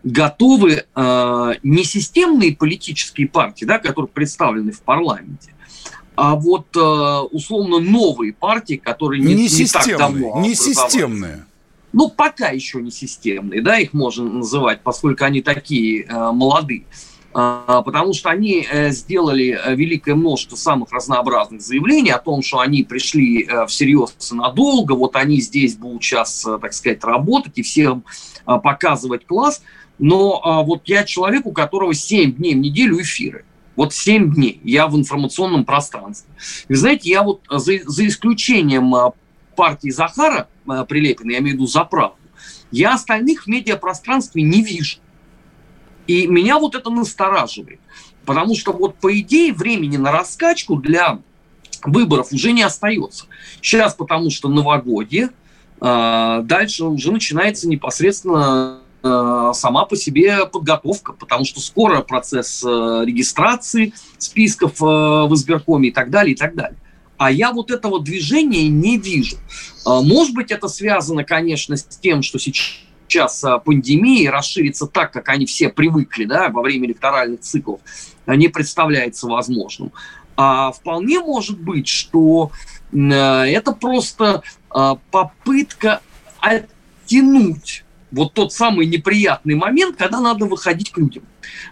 готовы 0.03 0.85
не 0.97 1.85
системные 1.85 2.57
политические 2.57 3.29
партии, 3.29 3.67
да, 3.67 3.79
которые 3.79 4.09
представлены 4.09 4.73
в 4.73 4.81
парламенте, 4.81 5.53
а 6.17 6.37
вот 6.37 6.75
условно 6.75 7.81
новые 7.81 8.33
партии, 8.33 8.81
которые 8.83 9.21
не, 9.21 9.35
не, 9.35 9.47
не 9.47 9.67
так 9.67 9.99
давно 9.99 10.41
Не 10.41 10.55
системные. 10.55 11.45
Ну, 11.93 12.09
пока 12.09 12.51
еще 12.51 12.81
не 12.81 12.91
системные, 12.91 13.63
да, 13.63 13.79
их 13.79 13.93
можно 13.93 14.25
называть, 14.25 14.81
поскольку 14.83 15.25
они 15.25 15.43
такие 15.43 16.05
э, 16.05 16.33
молодые. 16.33 16.85
А, 17.33 17.83
потому 17.83 18.12
что 18.12 18.31
они 18.31 18.66
э, 18.69 18.90
сделали 18.90 19.57
э, 19.57 19.77
великое 19.77 20.16
множество 20.16 20.57
самых 20.57 20.90
разнообразных 20.90 21.62
заявлений 21.62 22.11
о 22.11 22.19
том, 22.19 22.43
что 22.43 22.59
они 22.59 22.83
пришли 22.83 23.45
э, 23.45 23.66
всерьез 23.66 24.16
надолго, 24.33 24.95
вот 24.95 25.14
они 25.14 25.40
здесь 25.40 25.77
будут 25.77 26.03
сейчас, 26.03 26.45
так 26.61 26.73
сказать, 26.73 27.05
работать 27.05 27.53
и 27.57 27.62
всем 27.62 28.05
показывать 28.45 29.27
класс. 29.27 29.62
Но 29.99 30.40
а, 30.43 30.62
вот 30.62 30.83
я 30.87 31.05
человек, 31.05 31.47
у 31.47 31.53
которого 31.53 31.95
7 31.95 32.33
дней 32.33 32.55
в 32.55 32.59
неделю 32.59 33.01
эфиры. 33.01 33.45
Вот 33.77 33.95
7 33.95 34.35
дней 34.35 34.61
я 34.64 34.88
в 34.88 34.97
информационном 34.97 35.64
пространстве. 35.64 36.33
Вы 36.69 36.77
знаете, 36.77 37.11
я 37.11 37.23
вот 37.23 37.43
за, 37.51 37.79
за 37.85 38.07
исключением 38.07 38.93
партии 39.55 39.90
Захара 39.90 40.49
Прилепина, 40.88 41.33
я 41.33 41.38
имею 41.38 41.53
в 41.53 41.59
виду 41.59 41.66
за 41.66 41.85
правду, 41.85 42.16
я 42.71 42.95
остальных 42.95 43.45
в 43.45 43.47
медиапространстве 43.47 44.43
не 44.43 44.62
вижу. 44.62 44.99
И 46.07 46.27
меня 46.27 46.59
вот 46.59 46.75
это 46.75 46.91
настораживает. 46.91 47.81
Потому 48.25 48.55
что 48.55 48.73
вот 48.73 48.97
по 48.97 49.19
идее 49.19 49.53
времени 49.53 49.97
на 49.97 50.13
раскачку 50.13 50.77
для 50.77 51.21
выборов 51.85 52.33
уже 52.33 52.53
не 52.53 52.63
остается. 52.63 53.27
Сейчас 53.61 53.95
потому 53.95 54.31
что 54.31 54.49
новогодье, 54.49 55.31
а, 55.81 56.43
дальше 56.43 56.85
уже 56.85 57.11
начинается 57.11 57.69
непосредственно 57.69 58.81
а, 59.03 59.53
сама 59.55 59.87
по 59.87 59.97
себе 59.97 60.47
подготовка, 60.47 61.13
потому 61.13 61.45
что 61.45 61.61
скоро 61.61 62.03
процесс 62.03 62.63
а, 62.65 63.03
регистрации 63.05 63.95
списков 64.19 64.81
в 64.81 65.31
избиркоме 65.33 65.89
и 65.89 65.93
так 65.93 66.11
далее, 66.11 66.35
и 66.35 66.37
так 66.37 66.55
далее. 66.55 66.77
А 67.17 67.31
я 67.31 67.53
вот 67.53 67.71
этого 67.71 68.01
движения 68.01 68.69
не 68.69 68.97
вижу. 68.97 69.37
Может 69.85 70.35
быть, 70.35 70.51
это 70.51 70.69
связано, 70.69 71.23
конечно, 71.23 71.77
с 71.77 71.85
тем, 72.01 72.23
что 72.23 72.39
сейчас 72.39 72.79
сейчас 73.11 73.42
а, 73.44 73.59
пандемии 73.59 74.27
расширится 74.27 74.87
так, 74.87 75.12
как 75.12 75.29
они 75.29 75.46
все 75.46 75.68
привыкли 75.68 76.25
да, 76.25 76.49
во 76.49 76.62
время 76.62 76.87
электоральных 76.87 77.40
циклов, 77.40 77.81
не 78.27 78.49
представляется 78.49 79.27
возможным. 79.27 79.92
А 80.37 80.73
вполне 80.73 81.20
может 81.20 81.61
быть, 81.61 81.88
что 81.88 82.51
это 82.92 83.73
просто 83.73 84.42
а, 84.70 84.96
попытка 85.11 86.01
оттянуть 86.40 87.85
вот 88.12 88.33
тот 88.33 88.53
самый 88.53 88.87
неприятный 88.87 89.55
момент, 89.55 89.96
когда 89.96 90.20
надо 90.20 90.46
выходить 90.46 90.90
к 90.90 90.99
людям. 90.99 91.23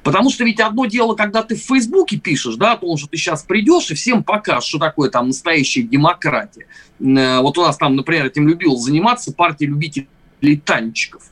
Потому 0.03 0.31
что 0.31 0.45
ведь 0.45 0.61
одно 0.61 0.87
дело, 0.87 1.15
когда 1.15 1.43
ты 1.43 1.57
в 1.57 1.61
Фейсбуке 1.61 2.17
пишешь, 2.17 2.57
да, 2.57 2.73
о 2.73 2.77
том, 2.77 2.97
что 2.97 3.09
ты 3.09 3.17
сейчас 3.17 3.43
придешь 3.43 3.91
и 3.91 3.95
всем 3.95 4.23
покажешь, 4.23 4.69
что 4.69 4.79
такое 4.79 5.11
там 5.11 5.29
настоящая 5.29 5.83
демократия. 5.83 6.67
Вот 6.99 7.59
у 7.59 7.63
нас 7.63 7.77
там, 7.77 7.97
например, 7.97 8.27
этим 8.27 8.49
любил 8.49 8.77
заниматься 8.77 9.33
партия 9.33 9.67
любителей 9.67 10.09
танчиков. 10.57 11.23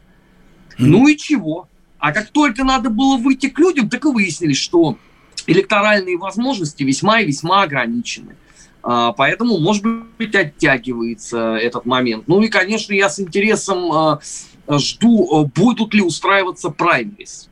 Ну 0.78 1.08
и 1.08 1.16
чего? 1.16 1.68
А 1.98 2.12
как 2.12 2.30
только 2.30 2.64
надо 2.64 2.90
было 2.90 3.16
выйти 3.16 3.48
к 3.48 3.58
людям, 3.58 3.88
так 3.88 4.04
и 4.04 4.08
выяснили, 4.08 4.52
что 4.52 4.98
электоральные 5.46 6.18
возможности 6.18 6.82
весьма 6.82 7.20
и 7.20 7.26
весьма 7.26 7.62
ограничены. 7.62 8.36
А, 8.82 9.12
поэтому, 9.12 9.58
может 9.58 9.84
быть, 9.84 10.34
оттягивается 10.34 11.56
этот 11.56 11.86
момент. 11.86 12.28
Ну 12.28 12.40
и, 12.42 12.48
конечно, 12.48 12.92
я 12.92 13.08
с 13.08 13.18
интересом 13.18 13.90
а, 13.90 14.20
жду, 14.68 15.28
а, 15.32 15.44
будут 15.44 15.92
ли 15.94 16.02
устраиваться 16.02 16.70
праймерис. 16.70 17.48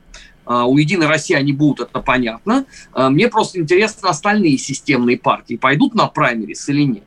У 0.47 0.77
«Единой 0.77 1.07
России» 1.07 1.33
они 1.33 1.53
будут, 1.53 1.89
это 1.89 2.01
понятно. 2.01 2.67
Мне 2.95 3.29
просто 3.29 3.59
интересно, 3.59 4.09
остальные 4.09 4.59
системные 4.59 5.17
партии 5.17 5.55
пойдут 5.55 5.95
на 5.95 6.05
праймерис 6.05 6.69
или 6.69 6.83
нет. 6.83 7.03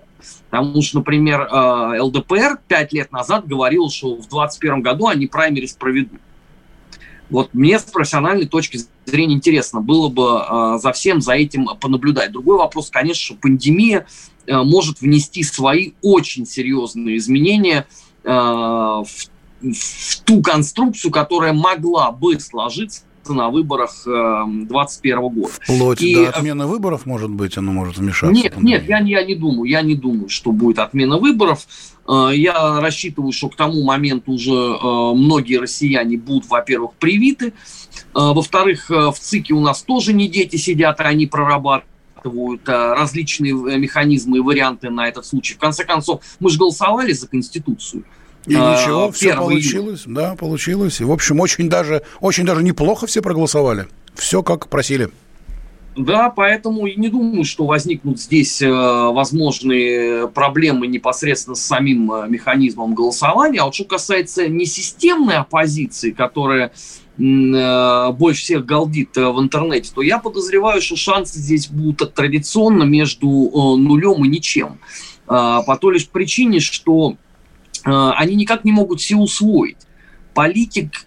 Потому 0.50 0.83
что, 0.83 0.98
например, 0.98 1.42
э, 1.42 2.00
ЛДПР 2.00 2.61
пять 2.66 2.92
лет 2.92 3.12
назад 3.12 3.46
говорил, 3.46 3.90
что 3.90 4.14
в 4.14 4.28
2021 4.28 4.83
году 4.83 5.07
они 5.07 5.26
праймерис 5.26 5.74
проведут. 5.74 6.20
Вот 7.31 7.52
мне 7.52 7.78
с 7.78 7.83
профессиональной 7.83 8.46
точки 8.46 8.81
зрения 9.04 9.35
интересно 9.35 9.81
было 9.81 10.09
бы 10.09 10.40
э, 10.40 10.78
за 10.83 10.92
всем 10.92 11.20
за 11.20 11.35
этим 11.35 11.68
понаблюдать. 11.81 12.33
Другой 12.33 12.57
вопрос, 12.57 12.90
конечно, 12.90 13.22
что 13.22 13.35
пандемия 13.35 14.07
э, 14.46 14.57
может 14.62 15.00
внести 15.00 15.42
свои 15.42 15.92
очень 16.02 16.46
серьезные 16.46 17.18
изменения 17.18 17.87
в, 18.24 19.07
в 19.62 20.20
ту 20.24 20.42
конструкцию, 20.42 21.11
которая 21.12 21.54
могла 21.54 22.11
бы 22.11 22.38
сложиться 22.40 23.02
на 23.34 23.50
выборах 23.50 23.90
2021 24.04 25.18
эм, 25.18 25.28
года. 25.28 25.52
Вплоть 25.60 26.02
и, 26.02 26.14
до 26.14 26.28
отмены 26.30 26.66
выборов, 26.66 27.06
может 27.06 27.30
быть, 27.30 27.56
оно 27.56 27.72
может 27.72 27.98
вмешаться? 27.98 28.32
Нет, 28.32 28.60
нет, 28.60 28.88
я, 28.88 28.98
я 28.98 29.24
не 29.24 29.34
думаю. 29.34 29.64
Я 29.64 29.82
не 29.82 29.94
думаю, 29.94 30.28
что 30.28 30.52
будет 30.52 30.78
отмена 30.78 31.18
выборов. 31.18 31.66
Э, 32.08 32.30
я 32.34 32.80
рассчитываю, 32.80 33.32
что 33.32 33.48
к 33.48 33.56
тому 33.56 33.84
моменту 33.84 34.32
уже 34.32 34.52
э, 34.52 35.12
многие 35.14 35.56
россияне 35.56 36.16
будут, 36.16 36.48
во-первых, 36.48 36.92
привиты. 36.94 37.48
Э, 37.48 37.52
во-вторых, 38.14 38.88
в 38.88 39.16
ЦИКе 39.18 39.54
у 39.54 39.60
нас 39.60 39.82
тоже 39.82 40.12
не 40.12 40.28
дети 40.28 40.56
сидят, 40.56 41.00
а 41.00 41.04
они 41.04 41.26
прорабатывают 41.26 42.62
различные 42.66 43.52
механизмы 43.78 44.38
и 44.38 44.40
варианты 44.40 44.90
на 44.90 45.06
этот 45.06 45.24
случай. 45.24 45.54
В 45.54 45.58
конце 45.58 45.84
концов, 45.84 46.22
мы 46.40 46.50
же 46.50 46.58
голосовали 46.58 47.12
за 47.12 47.28
Конституцию. 47.28 48.04
И 48.48 48.54
а, 48.54 48.80
ничего, 48.80 49.12
все 49.12 49.37
получилось, 49.37 50.04
да, 50.06 50.34
получилось. 50.34 51.00
И, 51.00 51.04
в 51.04 51.12
общем, 51.12 51.38
очень 51.38 51.68
даже, 51.68 52.02
очень 52.20 52.44
даже 52.46 52.62
неплохо 52.62 53.06
все 53.06 53.20
проголосовали. 53.20 53.87
Все 54.14 54.42
как 54.42 54.68
просили. 54.68 55.11
Да, 55.96 56.30
поэтому 56.30 56.87
и 56.87 56.98
не 56.98 57.08
думаю, 57.08 57.44
что 57.44 57.66
возникнут 57.66 58.20
здесь 58.20 58.62
э, 58.62 58.70
возможные 58.70 60.28
проблемы 60.28 60.87
непосредственно 60.87 61.56
с 61.56 61.62
самим 61.62 62.11
э, 62.12 62.28
механизмом 62.28 62.94
голосования. 62.94 63.61
А 63.61 63.64
вот 63.64 63.74
что 63.74 63.84
касается 63.84 64.48
несистемной 64.48 65.37
оппозиции, 65.37 66.12
которая 66.12 66.72
э, 67.18 68.12
больше 68.12 68.42
всех 68.42 68.64
галдит 68.64 69.16
в 69.16 69.40
интернете, 69.40 69.90
то 69.92 70.00
я 70.00 70.18
подозреваю, 70.18 70.80
что 70.80 70.96
шансы 70.96 71.40
здесь 71.40 71.68
будут 71.68 72.14
традиционно 72.14 72.84
между 72.84 73.28
нулем 73.28 74.24
и 74.24 74.28
ничем. 74.28 74.78
Э, 75.28 75.61
по 75.66 75.76
той 75.78 75.94
лишь 75.94 76.08
причине, 76.08 76.61
что 76.61 77.16
они 77.88 78.35
никак 78.35 78.64
не 78.64 78.72
могут 78.72 79.01
все 79.01 79.16
усвоить. 79.16 79.79
Политик 80.35 81.05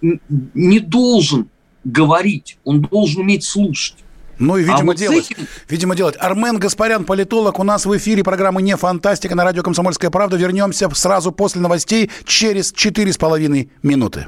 не 0.54 0.80
должен 0.80 1.50
говорить, 1.84 2.58
он 2.64 2.82
должен 2.82 3.22
уметь 3.22 3.44
слушать. 3.44 3.96
Ну 4.40 4.58
и, 4.58 4.62
видимо, 4.62 4.80
а 4.80 4.84
вот 4.86 4.96
делать. 4.98 5.32
Этим... 5.32 5.48
Видимо, 5.70 5.96
делать. 5.96 6.16
Армен 6.20 6.58
Гаспарян, 6.58 7.06
политолог, 7.06 7.60
у 7.60 7.64
нас 7.64 7.86
в 7.86 7.96
эфире 7.98 8.24
программы 8.24 8.64
«Не 8.64 8.76
фантастика» 8.76 9.36
на 9.36 9.44
радио 9.44 9.62
«Комсомольская 9.62 10.10
правда». 10.10 10.36
Вернемся 10.36 10.90
сразу 10.96 11.32
после 11.32 11.62
новостей 11.62 12.10
через 12.26 12.72
четыре 12.72 13.14
с 13.14 13.18
половиной 13.18 13.70
минуты. 13.84 14.28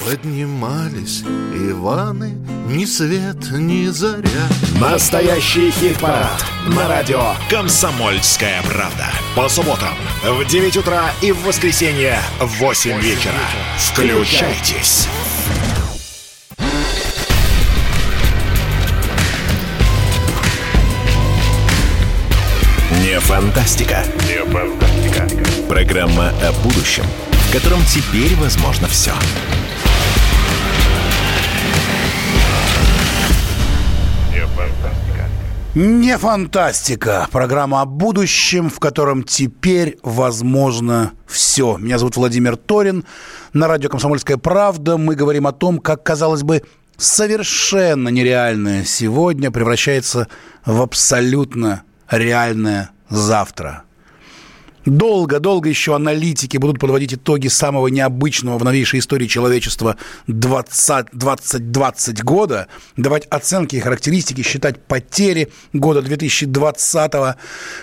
Поднимались 0.00 1.22
Иваны, 1.22 2.38
ни 2.68 2.84
свет, 2.84 3.50
ни 3.50 3.88
заря. 3.88 4.48
Настоящий 4.80 5.72
хит-парад 5.72 6.44
на 6.68 6.86
радио 6.86 7.34
«Комсомольская 7.50 8.62
правда». 8.62 9.06
По 9.34 9.48
субботам 9.48 9.94
в 10.22 10.44
9 10.44 10.76
утра 10.76 11.10
и 11.20 11.32
в 11.32 11.42
воскресенье 11.42 12.20
в 12.38 12.60
8 12.60 13.00
вечера. 13.00 13.32
Включайтесь. 13.76 15.08
Не 23.02 23.18
фантастика. 23.18 24.04
Не 24.28 24.44
фантастика. 24.44 25.28
Программа 25.68 26.28
о 26.28 26.52
будущем, 26.62 27.04
в 27.32 27.52
котором 27.52 27.80
теперь 27.84 28.36
возможно 28.36 28.86
все. 28.86 29.12
Не 35.80 36.18
фантастика. 36.18 37.28
Программа 37.30 37.82
о 37.82 37.84
будущем, 37.84 38.68
в 38.68 38.80
котором 38.80 39.22
теперь 39.22 39.96
возможно 40.02 41.12
все. 41.24 41.76
Меня 41.76 41.98
зовут 41.98 42.16
Владимир 42.16 42.56
Торин. 42.56 43.04
На 43.52 43.68
радио 43.68 43.88
«Комсомольская 43.88 44.38
правда» 44.38 44.96
мы 44.96 45.14
говорим 45.14 45.46
о 45.46 45.52
том, 45.52 45.78
как, 45.78 46.02
казалось 46.02 46.42
бы, 46.42 46.64
совершенно 46.96 48.08
нереальное 48.08 48.82
сегодня 48.82 49.52
превращается 49.52 50.26
в 50.66 50.82
абсолютно 50.82 51.84
реальное 52.10 52.90
завтра– 53.08 53.84
Долго-долго 54.88 55.68
еще 55.68 55.94
аналитики 55.94 56.56
будут 56.56 56.80
подводить 56.80 57.12
итоги 57.12 57.48
самого 57.48 57.88
необычного 57.88 58.56
в 58.56 58.64
новейшей 58.64 59.00
истории 59.00 59.26
человечества 59.26 59.96
20-20 60.26 62.22
года, 62.22 62.68
давать 62.96 63.26
оценки 63.26 63.76
и 63.76 63.80
характеристики, 63.80 64.40
считать 64.42 64.80
потери 64.80 65.52
года 65.74 66.00
2020. 66.00 67.12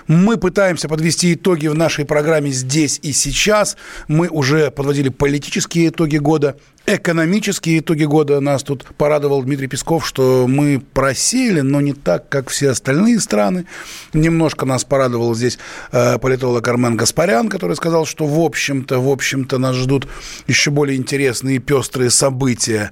Мы 0.07 0.37
пытаемся 0.37 0.89
подвести 0.89 1.35
итоги 1.35 1.67
в 1.67 1.75
нашей 1.75 2.05
программе 2.05 2.49
здесь 2.49 2.99
и 3.03 3.11
сейчас. 3.11 3.77
Мы 4.07 4.27
уже 4.27 4.71
подводили 4.71 5.09
политические 5.09 5.89
итоги 5.89 6.17
года, 6.17 6.57
Экономические 6.87 7.79
итоги 7.79 8.03
года 8.03 8.39
нас 8.39 8.61
тут 8.61 8.85
порадовал 8.95 9.41
Дмитрий 9.41 9.65
Песков, 9.65 10.05
что 10.05 10.45
мы 10.47 10.79
просели, 10.79 11.61
но 11.61 11.81
не 11.81 11.93
так, 11.93 12.29
как 12.29 12.49
все 12.49 12.69
остальные 12.69 13.19
страны. 13.21 13.65
Немножко 14.13 14.67
нас 14.67 14.83
порадовал 14.83 15.33
здесь 15.33 15.57
э, 15.91 16.19
политолог 16.19 16.67
Армен 16.67 16.95
Гаспарян, 16.95 17.49
который 17.49 17.75
сказал, 17.75 18.05
что 18.05 18.27
в 18.27 18.39
общем-то, 18.39 18.99
в 18.99 19.09
общем-то 19.09 19.57
нас 19.57 19.75
ждут 19.75 20.07
еще 20.45 20.69
более 20.69 20.97
интересные 20.97 21.55
и 21.55 21.59
пестрые 21.59 22.11
события. 22.11 22.91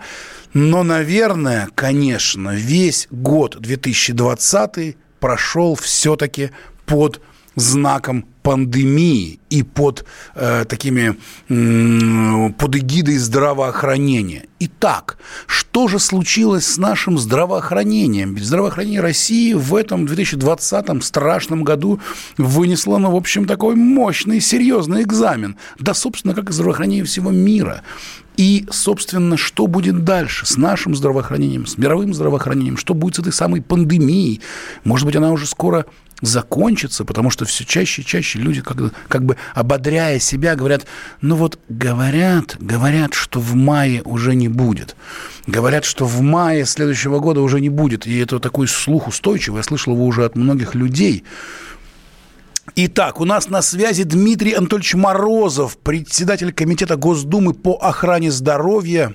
Но, 0.56 0.82
наверное, 0.82 1.70
конечно, 1.76 2.50
весь 2.50 3.08
год 3.12 3.58
2020 3.60 4.98
прошел 5.20 5.76
все-таки 5.76 6.50
под 6.88 7.22
знаком 7.56 8.26
пандемии 8.44 9.40
и 9.50 9.64
под 9.64 10.06
э, 10.36 10.66
такими 10.66 11.16
э, 11.50 12.50
под 12.58 12.76
эгидой 12.76 13.18
здравоохранения. 13.18 14.46
Итак, 14.60 15.18
что 15.48 15.88
же 15.88 16.00
случилось 16.00 16.66
с 16.66 16.78
нашим 16.78 17.18
здравоохранением? 17.18 18.36
Ведь 18.36 18.46
здравоохранение 18.46 19.02
России 19.02 19.54
в 19.54 19.76
этом 19.76 20.06
2020 20.06 21.04
страшном 21.04 21.64
году 21.64 22.00
вынесло, 22.38 22.98
ну, 22.98 23.12
в 23.12 23.16
общем, 23.16 23.46
такой 23.46 23.76
мощный, 23.76 24.40
серьезный 24.40 25.02
экзамен. 25.02 25.56
Да, 25.80 25.94
собственно, 25.94 26.34
как 26.34 26.50
и 26.50 26.54
здравоохранение 26.54 27.06
всего 27.06 27.32
мира. 27.32 27.82
И, 28.38 28.66
собственно, 28.72 29.38
что 29.38 29.68
будет 29.68 30.04
дальше 30.04 30.46
с 30.46 30.58
нашим 30.58 30.96
здравоохранением, 30.96 31.68
с 31.68 31.78
мировым 31.78 32.14
здравоохранением, 32.14 32.78
что 32.78 32.94
будет 32.94 33.16
с 33.16 33.20
этой 33.20 33.34
самой 33.34 33.62
пандемией? 33.62 34.42
Может 34.84 35.06
быть, 35.06 35.16
она 35.16 35.32
уже 35.32 35.46
скоро 35.46 35.86
закончится, 36.24 37.04
потому 37.04 37.30
что 37.30 37.46
все 37.46 37.66
чаще 37.66 38.02
и 38.02 38.06
чаще 38.06 38.40
люди, 38.40 38.62
как, 38.62 38.78
как 39.10 39.26
бы 39.26 39.38
ободряя 39.54 40.20
себя, 40.20 40.56
говорят, 40.56 40.86
ну 41.22 41.36
вот 41.36 41.60
говорят, 41.68 42.56
говорят, 42.60 43.14
что 43.14 43.40
в 43.40 43.56
мае 43.56 44.02
уже 44.04 44.34
не 44.34 44.48
будет. 44.48 44.96
Говорят, 45.48 45.84
что 45.84 46.06
в 46.06 46.22
мае 46.22 46.66
следующего 46.66 47.20
года 47.20 47.42
уже 47.42 47.60
не 47.60 47.70
будет. 47.70 48.08
И 48.08 48.18
это 48.18 48.40
такой 48.40 48.68
слух 48.68 49.08
устойчивый, 49.08 49.60
я 49.60 49.64
слышал 49.64 49.94
его 49.94 50.06
уже 50.06 50.24
от 50.24 50.36
многих 50.36 50.76
людей. 50.76 51.24
Итак, 52.76 53.20
у 53.20 53.26
нас 53.26 53.50
на 53.50 53.62
связи 53.62 54.04
Дмитрий 54.04 54.54
Анатольевич 54.54 54.96
Морозов, 54.96 55.78
председатель 55.78 56.54
Комитета 56.54 56.96
Госдумы 56.96 57.54
по 57.54 57.74
охране 57.74 58.32
здоровья. 58.32 59.14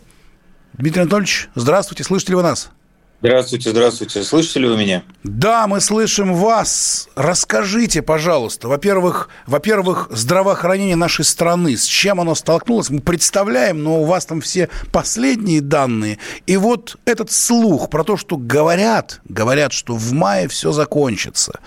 Дмитрий 0.75 1.03
Анатольевич, 1.03 1.49
здравствуйте, 1.55 2.05
слышите 2.05 2.33
ли 2.33 2.37
вы 2.37 2.43
нас? 2.43 2.71
Здравствуйте, 3.21 3.71
здравствуйте. 3.71 4.23
Слышите 4.23 4.61
ли 4.61 4.69
вы 4.69 4.77
меня? 4.77 5.03
Да, 5.25 5.67
мы 5.67 5.81
слышим 5.81 6.35
вас. 6.35 7.09
Расскажите, 7.17 8.01
пожалуйста, 8.01 8.69
во-первых, 8.69 9.29
во-первых, 9.45 10.07
здравоохранение 10.13 10.95
нашей 10.95 11.25
страны, 11.25 11.77
с 11.77 11.85
чем 11.85 12.21
оно 12.21 12.37
столкнулось, 12.37 12.91
мы 12.91 13.01
представляем, 13.01 13.83
но 13.83 14.03
у 14.03 14.05
вас 14.05 14.25
там 14.25 14.41
все 14.41 14.69
последние 14.93 15.61
данные. 15.61 16.19
И 16.47 16.57
вот 16.57 16.97
этот 17.07 17.33
слух 17.33 17.91
про 17.91 18.05
то, 18.05 18.17
что 18.17 18.37
говорят, 18.37 19.21
говорят, 19.25 19.73
что 19.73 19.95
в 19.95 20.13
мае 20.13 20.47
все 20.47 20.71
закончится. 20.71 21.59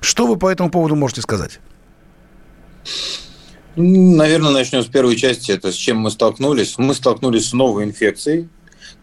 Что 0.00 0.26
вы 0.26 0.36
по 0.36 0.48
этому 0.48 0.70
поводу 0.70 0.94
можете 0.94 1.22
сказать? 1.22 1.60
Наверное, 3.76 4.50
начнем 4.50 4.82
с 4.82 4.86
первой 4.86 5.16
части. 5.16 5.52
Это 5.52 5.72
с 5.72 5.74
чем 5.74 6.00
мы 6.00 6.10
столкнулись. 6.10 6.76
Мы 6.76 6.94
столкнулись 6.94 7.48
с 7.48 7.52
новой 7.54 7.84
инфекцией, 7.84 8.50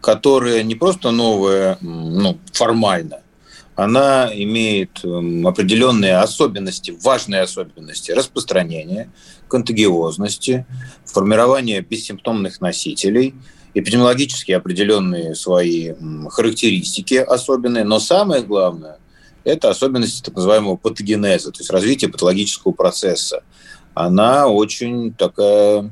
которая 0.06 0.62
не 0.62 0.76
просто 0.76 1.10
новая 1.10 1.80
ну, 1.82 2.38
формально, 2.54 3.22
она 3.76 4.30
имеет 4.32 5.04
эм, 5.04 5.48
определенные 5.48 6.18
особенности, 6.18 6.96
важные 7.04 7.42
особенности 7.42 8.12
распространения, 8.12 9.10
контагиозности, 9.48 10.68
формирования 11.06 11.82
бессимптомных 11.82 12.62
носителей, 12.62 13.34
эпидемиологически 13.74 14.52
определенные 14.52 15.34
свои 15.34 15.94
характеристики 16.30 17.16
особенные, 17.16 17.84
но 17.84 18.00
самое 18.00 18.44
главное– 18.44 19.00
это 19.44 19.72
особенности 19.72 20.22
так 20.22 20.36
называемого 20.36 20.76
патогенеза, 20.76 21.52
то 21.52 21.62
есть 21.62 21.72
развития 21.72 22.10
патологического 22.10 22.74
процесса. 22.74 23.42
Она 23.96 24.50
очень 24.50 25.16
такая, 25.16 25.92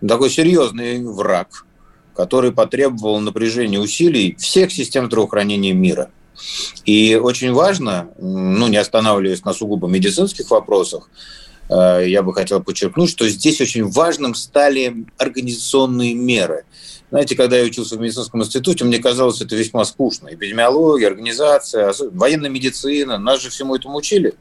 такой 0.00 0.30
серьезный 0.30 1.04
враг 1.04 1.66
который 2.14 2.52
потребовал 2.52 3.20
напряжения 3.20 3.78
усилий 3.78 4.36
всех 4.38 4.72
систем 4.72 5.06
здравоохранения 5.06 5.72
мира. 5.72 6.10
И 6.84 7.14
очень 7.14 7.52
важно, 7.52 8.10
ну, 8.18 8.66
не 8.68 8.76
останавливаясь 8.76 9.44
на 9.44 9.52
сугубо 9.52 9.88
медицинских 9.88 10.50
вопросах, 10.50 11.08
э, 11.68 12.04
я 12.08 12.22
бы 12.22 12.34
хотел 12.34 12.62
подчеркнуть, 12.62 13.10
что 13.10 13.28
здесь 13.28 13.60
очень 13.60 13.84
важным 13.84 14.34
стали 14.34 15.06
организационные 15.18 16.14
меры. 16.14 16.64
Знаете, 17.10 17.36
когда 17.36 17.58
я 17.58 17.64
учился 17.64 17.96
в 17.96 18.00
медицинском 18.00 18.40
институте, 18.40 18.84
мне 18.84 18.98
казалось 18.98 19.40
это 19.40 19.54
весьма 19.54 19.84
скучно. 19.84 20.30
Эпидемиология, 20.32 21.08
организация, 21.08 21.92
военная 22.12 22.50
медицина, 22.50 23.18
нас 23.18 23.42
же 23.42 23.50
всему 23.50 23.76
этому 23.76 23.98
учили. 23.98 24.34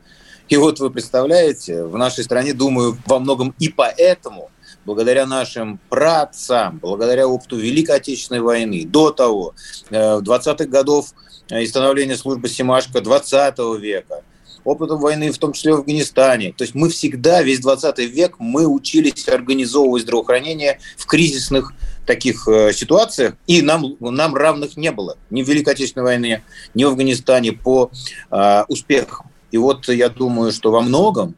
И 0.48 0.58
вот 0.58 0.80
вы 0.80 0.90
представляете, 0.90 1.84
в 1.84 1.98
нашей 1.98 2.24
стране, 2.24 2.54
думаю, 2.54 2.98
во 3.06 3.20
многом 3.20 3.54
и 3.60 3.70
поэтому– 3.70 4.50
благодаря 4.86 5.26
нашим 5.26 5.80
працам, 5.90 6.80
благодаря 6.80 7.28
опыту 7.28 7.58
Великой 7.58 7.98
Отечественной 7.98 8.42
войны, 8.42 8.86
до 8.86 9.12
того, 9.12 9.54
20-х 9.90 10.64
э, 10.64 10.68
годов 10.68 11.14
и 11.50 11.66
становления 11.66 12.16
службы 12.16 12.48
Симашко 12.50 13.02
20 13.02 13.58
века, 13.80 14.24
опытом 14.64 15.00
войны, 15.00 15.32
в 15.32 15.38
том 15.38 15.54
числе 15.54 15.74
в 15.74 15.80
Афганистане. 15.80 16.54
То 16.54 16.64
есть 16.64 16.76
мы 16.76 16.90
всегда, 16.90 17.42
весь 17.42 17.60
20 17.60 18.00
век, 18.00 18.36
мы 18.40 18.66
учились 18.68 19.28
организовывать 19.28 20.04
здравоохранение 20.04 20.80
в 20.98 21.06
кризисных 21.06 21.74
таких 22.06 22.48
э, 22.48 22.74
ситуациях, 22.74 23.36
и 23.48 23.62
нам, 23.62 23.96
нам 24.00 24.36
равных 24.36 24.78
не 24.78 24.92
было 24.92 25.18
ни 25.30 25.44
в 25.44 25.48
Великой 25.48 25.74
Отечественной 25.74 26.06
войне, 26.06 26.44
ни 26.74 26.84
в 26.84 26.90
Афганистане 26.90 27.54
по 27.54 27.92
э, 28.30 28.64
успехам. 28.68 29.28
И 29.52 29.58
вот 29.58 29.88
я 29.90 30.10
думаю, 30.10 30.52
что 30.52 30.72
во 30.72 30.82
многом 30.82 31.36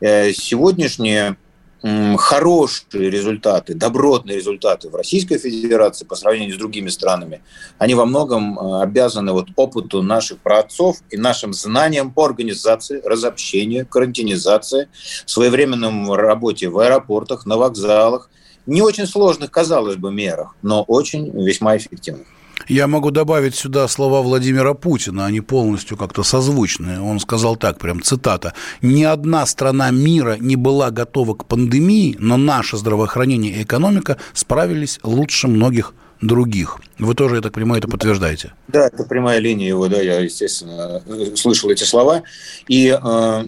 э, 0.00 0.32
сегодняшнее 0.32 1.36
хорошие 1.82 3.10
результаты, 3.10 3.74
добротные 3.74 4.36
результаты 4.36 4.90
в 4.90 4.94
Российской 4.94 5.38
Федерации 5.38 6.04
по 6.04 6.14
сравнению 6.14 6.54
с 6.54 6.58
другими 6.58 6.88
странами, 6.90 7.40
они 7.78 7.94
во 7.94 8.04
многом 8.04 8.58
э, 8.58 8.82
обязаны 8.82 9.32
вот 9.32 9.48
опыту 9.56 10.02
наших 10.02 10.38
праотцов 10.40 10.98
и 11.10 11.16
нашим 11.16 11.54
знаниям 11.54 12.12
по 12.12 12.26
организации, 12.26 13.00
разобщению, 13.02 13.86
карантинизации, 13.86 14.88
своевременном 15.24 16.12
работе 16.12 16.68
в 16.68 16.78
аэропортах, 16.78 17.46
на 17.46 17.56
вокзалах, 17.56 18.28
не 18.66 18.82
очень 18.82 19.06
сложных, 19.06 19.50
казалось 19.50 19.96
бы, 19.96 20.12
мерах, 20.12 20.54
но 20.62 20.82
очень 20.82 21.30
весьма 21.30 21.76
эффективных. 21.78 22.26
Я 22.70 22.86
могу 22.86 23.10
добавить 23.10 23.56
сюда 23.56 23.88
слова 23.88 24.22
Владимира 24.22 24.74
Путина, 24.74 25.26
они 25.26 25.40
полностью 25.40 25.96
как-то 25.96 26.22
созвучны. 26.22 27.00
Он 27.00 27.18
сказал 27.18 27.56
так, 27.56 27.80
прям 27.80 28.00
цитата. 28.00 28.54
«Ни 28.80 29.02
одна 29.02 29.44
страна 29.46 29.90
мира 29.90 30.36
не 30.38 30.54
была 30.54 30.92
готова 30.92 31.34
к 31.34 31.46
пандемии, 31.46 32.14
но 32.20 32.36
наше 32.36 32.76
здравоохранение 32.76 33.54
и 33.54 33.62
экономика 33.64 34.18
справились 34.34 35.00
лучше 35.02 35.48
многих 35.48 35.94
других. 36.20 36.78
Вы 36.98 37.14
тоже, 37.14 37.36
я 37.36 37.40
так 37.40 37.52
понимаю, 37.52 37.78
это 37.78 37.88
подтверждаете? 37.88 38.52
Да, 38.68 38.86
это 38.88 39.04
прямая 39.04 39.38
линия 39.38 39.68
его, 39.68 39.88
да, 39.88 40.00
я, 40.00 40.20
естественно, 40.20 41.02
слышал 41.34 41.70
эти 41.70 41.84
слова. 41.84 42.22
И 42.68 42.88
э, 42.88 43.44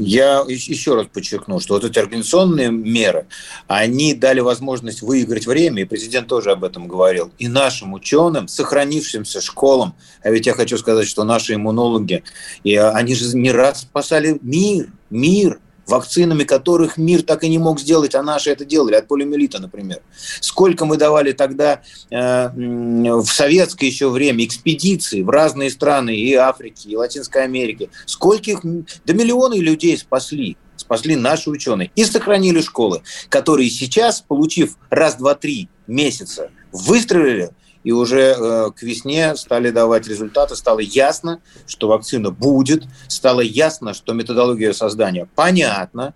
я 0.00 0.44
еще 0.48 0.94
раз 0.94 1.06
подчеркну, 1.12 1.60
что 1.60 1.74
вот 1.74 1.84
эти 1.84 1.98
организационные 1.98 2.70
меры, 2.70 3.26
они 3.66 4.14
дали 4.14 4.40
возможность 4.40 5.02
выиграть 5.02 5.46
время, 5.46 5.82
и 5.82 5.84
президент 5.84 6.26
тоже 6.26 6.52
об 6.52 6.64
этом 6.64 6.88
говорил, 6.88 7.30
и 7.38 7.48
нашим 7.48 7.92
ученым, 7.92 8.48
сохранившимся 8.48 9.42
школам, 9.42 9.94
а 10.22 10.30
ведь 10.30 10.46
я 10.46 10.54
хочу 10.54 10.78
сказать, 10.78 11.06
что 11.06 11.24
наши 11.24 11.54
иммунологи, 11.54 12.24
и 12.62 12.76
они 12.76 13.14
же 13.14 13.36
не 13.36 13.52
раз 13.52 13.82
спасали 13.82 14.38
мир, 14.40 14.88
мир, 15.10 15.58
вакцинами 15.86 16.44
которых 16.44 16.96
мир 16.96 17.22
так 17.22 17.44
и 17.44 17.48
не 17.48 17.58
мог 17.58 17.80
сделать, 17.80 18.14
а 18.14 18.22
наши 18.22 18.50
это 18.50 18.64
делали, 18.64 18.94
от 18.94 19.08
полиомиелита, 19.08 19.60
например. 19.60 20.00
Сколько 20.40 20.84
мы 20.84 20.96
давали 20.96 21.32
тогда 21.32 21.82
э, 22.10 22.48
в 22.54 23.26
советское 23.26 23.86
еще 23.86 24.10
время 24.10 24.44
экспедиции 24.44 25.22
в 25.22 25.30
разные 25.30 25.70
страны 25.70 26.16
и 26.16 26.34
Африки, 26.34 26.88
и 26.88 26.96
Латинской 26.96 27.44
Америки. 27.44 27.90
Скольких, 28.06 28.60
да 28.62 29.12
миллионы 29.12 29.54
людей 29.54 29.96
спасли 29.98 30.56
спасли 30.76 31.16
наши 31.16 31.48
ученые 31.48 31.90
и 31.94 32.04
сохранили 32.04 32.60
школы, 32.60 33.02
которые 33.30 33.70
сейчас, 33.70 34.20
получив 34.20 34.76
раз, 34.90 35.16
два, 35.16 35.34
три 35.34 35.70
месяца, 35.86 36.50
выстрелили 36.72 37.50
и 37.84 37.92
уже 37.92 38.34
э, 38.36 38.70
к 38.74 38.82
весне 38.82 39.36
стали 39.36 39.70
давать 39.70 40.08
результаты, 40.08 40.56
стало 40.56 40.80
ясно, 40.80 41.40
что 41.66 41.88
вакцина 41.88 42.30
будет, 42.30 42.84
стало 43.08 43.42
ясно, 43.42 43.94
что 43.94 44.14
методология 44.14 44.72
создания 44.72 45.28
понятна, 45.34 46.14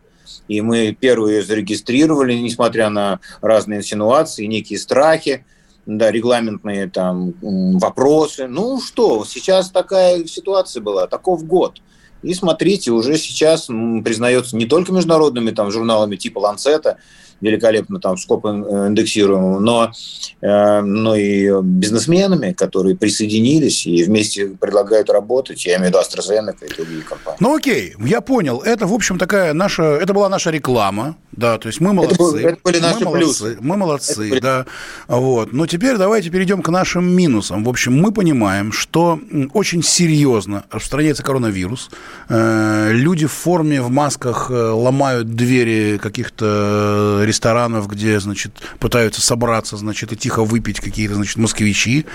и 0.48 0.60
мы 0.62 0.96
первые 0.98 1.42
зарегистрировали, 1.42 2.34
несмотря 2.34 2.88
на 2.88 3.20
разные 3.42 3.80
инсинуации, 3.80 4.46
некие 4.46 4.78
страхи, 4.78 5.44
да, 5.86 6.10
регламентные 6.10 6.88
там 6.88 7.34
вопросы. 7.78 8.46
Ну 8.46 8.80
что, 8.80 9.24
сейчас 9.24 9.70
такая 9.70 10.24
ситуация 10.26 10.82
была, 10.82 11.06
таков 11.06 11.46
год. 11.46 11.80
И 12.22 12.34
смотрите, 12.34 12.90
уже 12.90 13.16
сейчас 13.16 13.66
признается 13.66 14.56
не 14.56 14.66
только 14.66 14.92
международными 14.92 15.50
там 15.50 15.70
журналами 15.70 16.16
типа 16.16 16.40
Ланцета, 16.40 16.98
великолепно 17.40 18.00
там 18.00 18.16
скоп 18.16 18.46
индексируемым, 18.46 19.62
но, 19.62 19.92
э, 20.40 20.80
но 20.80 21.16
и 21.16 21.50
бизнесменами, 21.62 22.52
которые 22.52 22.96
присоединились 22.96 23.86
и 23.86 24.04
вместе 24.04 24.48
предлагают 24.48 25.10
работать, 25.10 25.64
я 25.66 25.76
имею 25.76 25.92
в 25.92 25.94
виду 25.94 25.98
AstraZeneca 25.98 26.66
и 26.66 26.74
другие 26.74 27.02
компании. 27.02 27.38
Ну 27.40 27.56
окей, 27.56 27.94
я 28.04 28.20
понял. 28.20 28.60
Это, 28.60 28.86
в 28.86 28.92
общем, 28.92 29.18
такая 29.18 29.52
наша, 29.52 29.82
это 29.82 30.12
была 30.12 30.28
наша 30.28 30.50
реклама, 30.50 31.16
да, 31.32 31.58
то 31.58 31.68
есть 31.68 31.80
мы 31.80 31.92
молодцы. 31.92 32.14
Это, 32.14 32.22
был, 32.22 32.36
это 32.36 32.58
были 32.64 32.78
наши 32.80 33.04
мы 33.04 33.12
плюсы. 33.12 33.44
Молодцы, 33.44 33.58
мы 33.60 33.76
молодцы, 33.76 34.30
это... 34.36 34.40
да. 34.40 34.66
Вот. 35.16 35.52
Но 35.52 35.66
теперь 35.66 35.96
давайте 35.96 36.30
перейдем 36.30 36.62
к 36.62 36.68
нашим 36.68 37.08
минусам. 37.08 37.64
В 37.64 37.68
общем, 37.68 37.96
мы 37.96 38.12
понимаем, 38.12 38.72
что 38.72 39.20
очень 39.52 39.82
серьезно 39.82 40.64
распространяется 40.70 41.22
коронавирус. 41.22 41.90
Э, 42.28 42.90
люди 42.92 43.26
в 43.26 43.32
форме, 43.32 43.80
в 43.80 43.90
масках 43.90 44.50
э, 44.50 44.54
ломают 44.54 45.34
двери 45.34 45.98
каких-то 45.98 47.22
ресторанов, 47.28 47.88
где, 47.88 48.18
значит, 48.20 48.52
пытаются 48.80 49.20
собраться, 49.20 49.76
значит, 49.76 50.12
и 50.12 50.16
тихо 50.16 50.44
выпить 50.44 50.80
какие-то, 50.80 51.14
значит, 51.14 51.36
москвичи. 51.36 52.06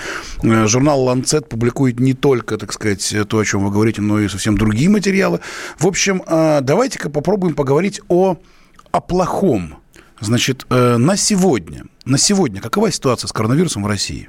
Э, 0.42 0.66
журнал 0.66 1.02
«Ланцет» 1.02 1.48
публикует 1.48 1.98
не 1.98 2.14
только, 2.14 2.58
так 2.58 2.72
сказать, 2.72 3.14
то, 3.28 3.38
о 3.38 3.44
чем 3.44 3.64
вы 3.64 3.70
говорите, 3.70 4.02
но 4.02 4.20
и 4.20 4.28
совсем 4.28 4.58
другие 4.58 4.90
материалы. 4.90 5.40
В 5.78 5.86
общем, 5.86 6.22
э, 6.26 6.60
давайте-ка 6.60 7.08
попробуем 7.10 7.54
поговорить 7.54 8.00
о, 8.08 8.36
о 8.90 9.00
плохом. 9.00 9.78
Значит, 10.20 10.66
э, 10.70 10.96
на 10.96 11.16
сегодня, 11.16 11.84
на 12.04 12.18
сегодня 12.18 12.60
какова 12.60 12.90
ситуация 12.90 13.28
с 13.28 13.32
коронавирусом 13.32 13.82
в 13.82 13.86
России? 13.86 14.28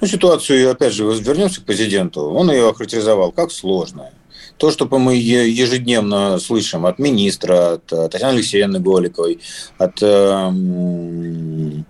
Ну, 0.00 0.06
ситуацию, 0.06 0.70
опять 0.70 0.92
же, 0.92 1.04
вернемся 1.04 1.60
к 1.60 1.64
президенту. 1.64 2.20
Он 2.22 2.50
ее 2.50 2.68
охарактеризовал 2.68 3.32
как 3.32 3.50
сложная. 3.50 4.12
То, 4.56 4.70
что 4.70 4.86
мы 4.86 5.16
ежедневно 5.16 6.38
слышим 6.38 6.86
от 6.86 6.98
министра, 6.98 7.74
от 7.74 7.86
Татьяны 7.86 8.34
Алексеевны 8.34 8.80
Голиковой, 8.80 9.40
от, 9.78 10.02
эм, 10.02 11.84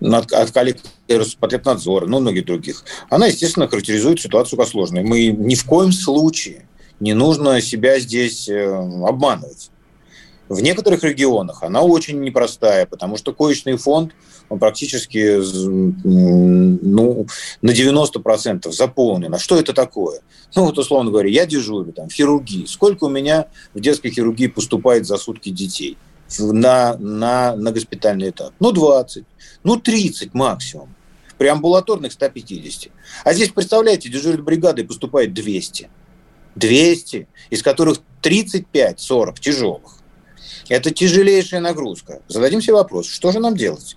от, 0.00 0.32
от 0.32 0.50
коллег 0.50 0.78
Роспотребнадзора, 1.08 2.06
ну, 2.06 2.20
многих 2.20 2.44
других, 2.44 2.84
она, 3.08 3.26
естественно, 3.26 3.68
характеризует 3.68 4.20
ситуацию 4.20 4.58
как 4.58 4.68
сложную. 4.68 5.06
Мы 5.06 5.26
ни 5.26 5.54
в 5.54 5.64
коем 5.64 5.92
случае 5.92 6.66
не 7.00 7.14
нужно 7.14 7.60
себя 7.60 7.98
здесь 7.98 8.48
э, 8.48 8.66
обманывать. 9.06 9.70
В 10.50 10.60
некоторых 10.62 11.04
регионах 11.04 11.62
она 11.62 11.82
очень 11.82 12.20
непростая, 12.20 12.84
потому 12.84 13.16
что 13.16 13.32
коечный 13.32 13.76
фонд 13.76 14.12
он 14.48 14.58
практически 14.58 15.36
ну, 16.04 17.26
на 17.62 17.70
90% 17.70 18.72
заполнен. 18.72 19.32
А 19.32 19.38
что 19.38 19.56
это 19.60 19.72
такое? 19.72 20.22
Ну, 20.56 20.64
вот, 20.64 20.76
условно 20.76 21.12
говоря, 21.12 21.30
я 21.30 21.46
дежурю 21.46 21.92
там, 21.92 22.08
в 22.08 22.12
хирургии. 22.12 22.66
Сколько 22.66 23.04
у 23.04 23.08
меня 23.08 23.46
в 23.74 23.80
детской 23.80 24.10
хирургии 24.10 24.48
поступает 24.48 25.06
за 25.06 25.18
сутки 25.18 25.50
детей 25.50 25.96
на, 26.40 26.96
на, 26.98 27.54
на 27.54 27.70
госпитальный 27.70 28.30
этап? 28.30 28.52
Ну, 28.58 28.72
20, 28.72 29.24
ну, 29.62 29.76
30 29.76 30.34
максимум. 30.34 30.92
При 31.38 31.46
амбулаторных 31.46 32.10
150. 32.10 32.90
А 33.22 33.34
здесь, 33.34 33.50
представляете, 33.50 34.08
дежурит 34.08 34.42
бригада 34.42 34.82
и 34.82 34.84
поступает 34.84 35.32
200. 35.32 35.88
200, 36.56 37.28
из 37.50 37.62
которых 37.62 37.98
35-40 38.20 39.40
тяжелых. 39.40 39.99
Это 40.68 40.90
тяжелейшая 40.90 41.60
нагрузка. 41.60 42.20
Зададим 42.28 42.60
себе 42.60 42.74
вопрос, 42.74 43.08
что 43.08 43.32
же 43.32 43.40
нам 43.40 43.56
делать? 43.56 43.96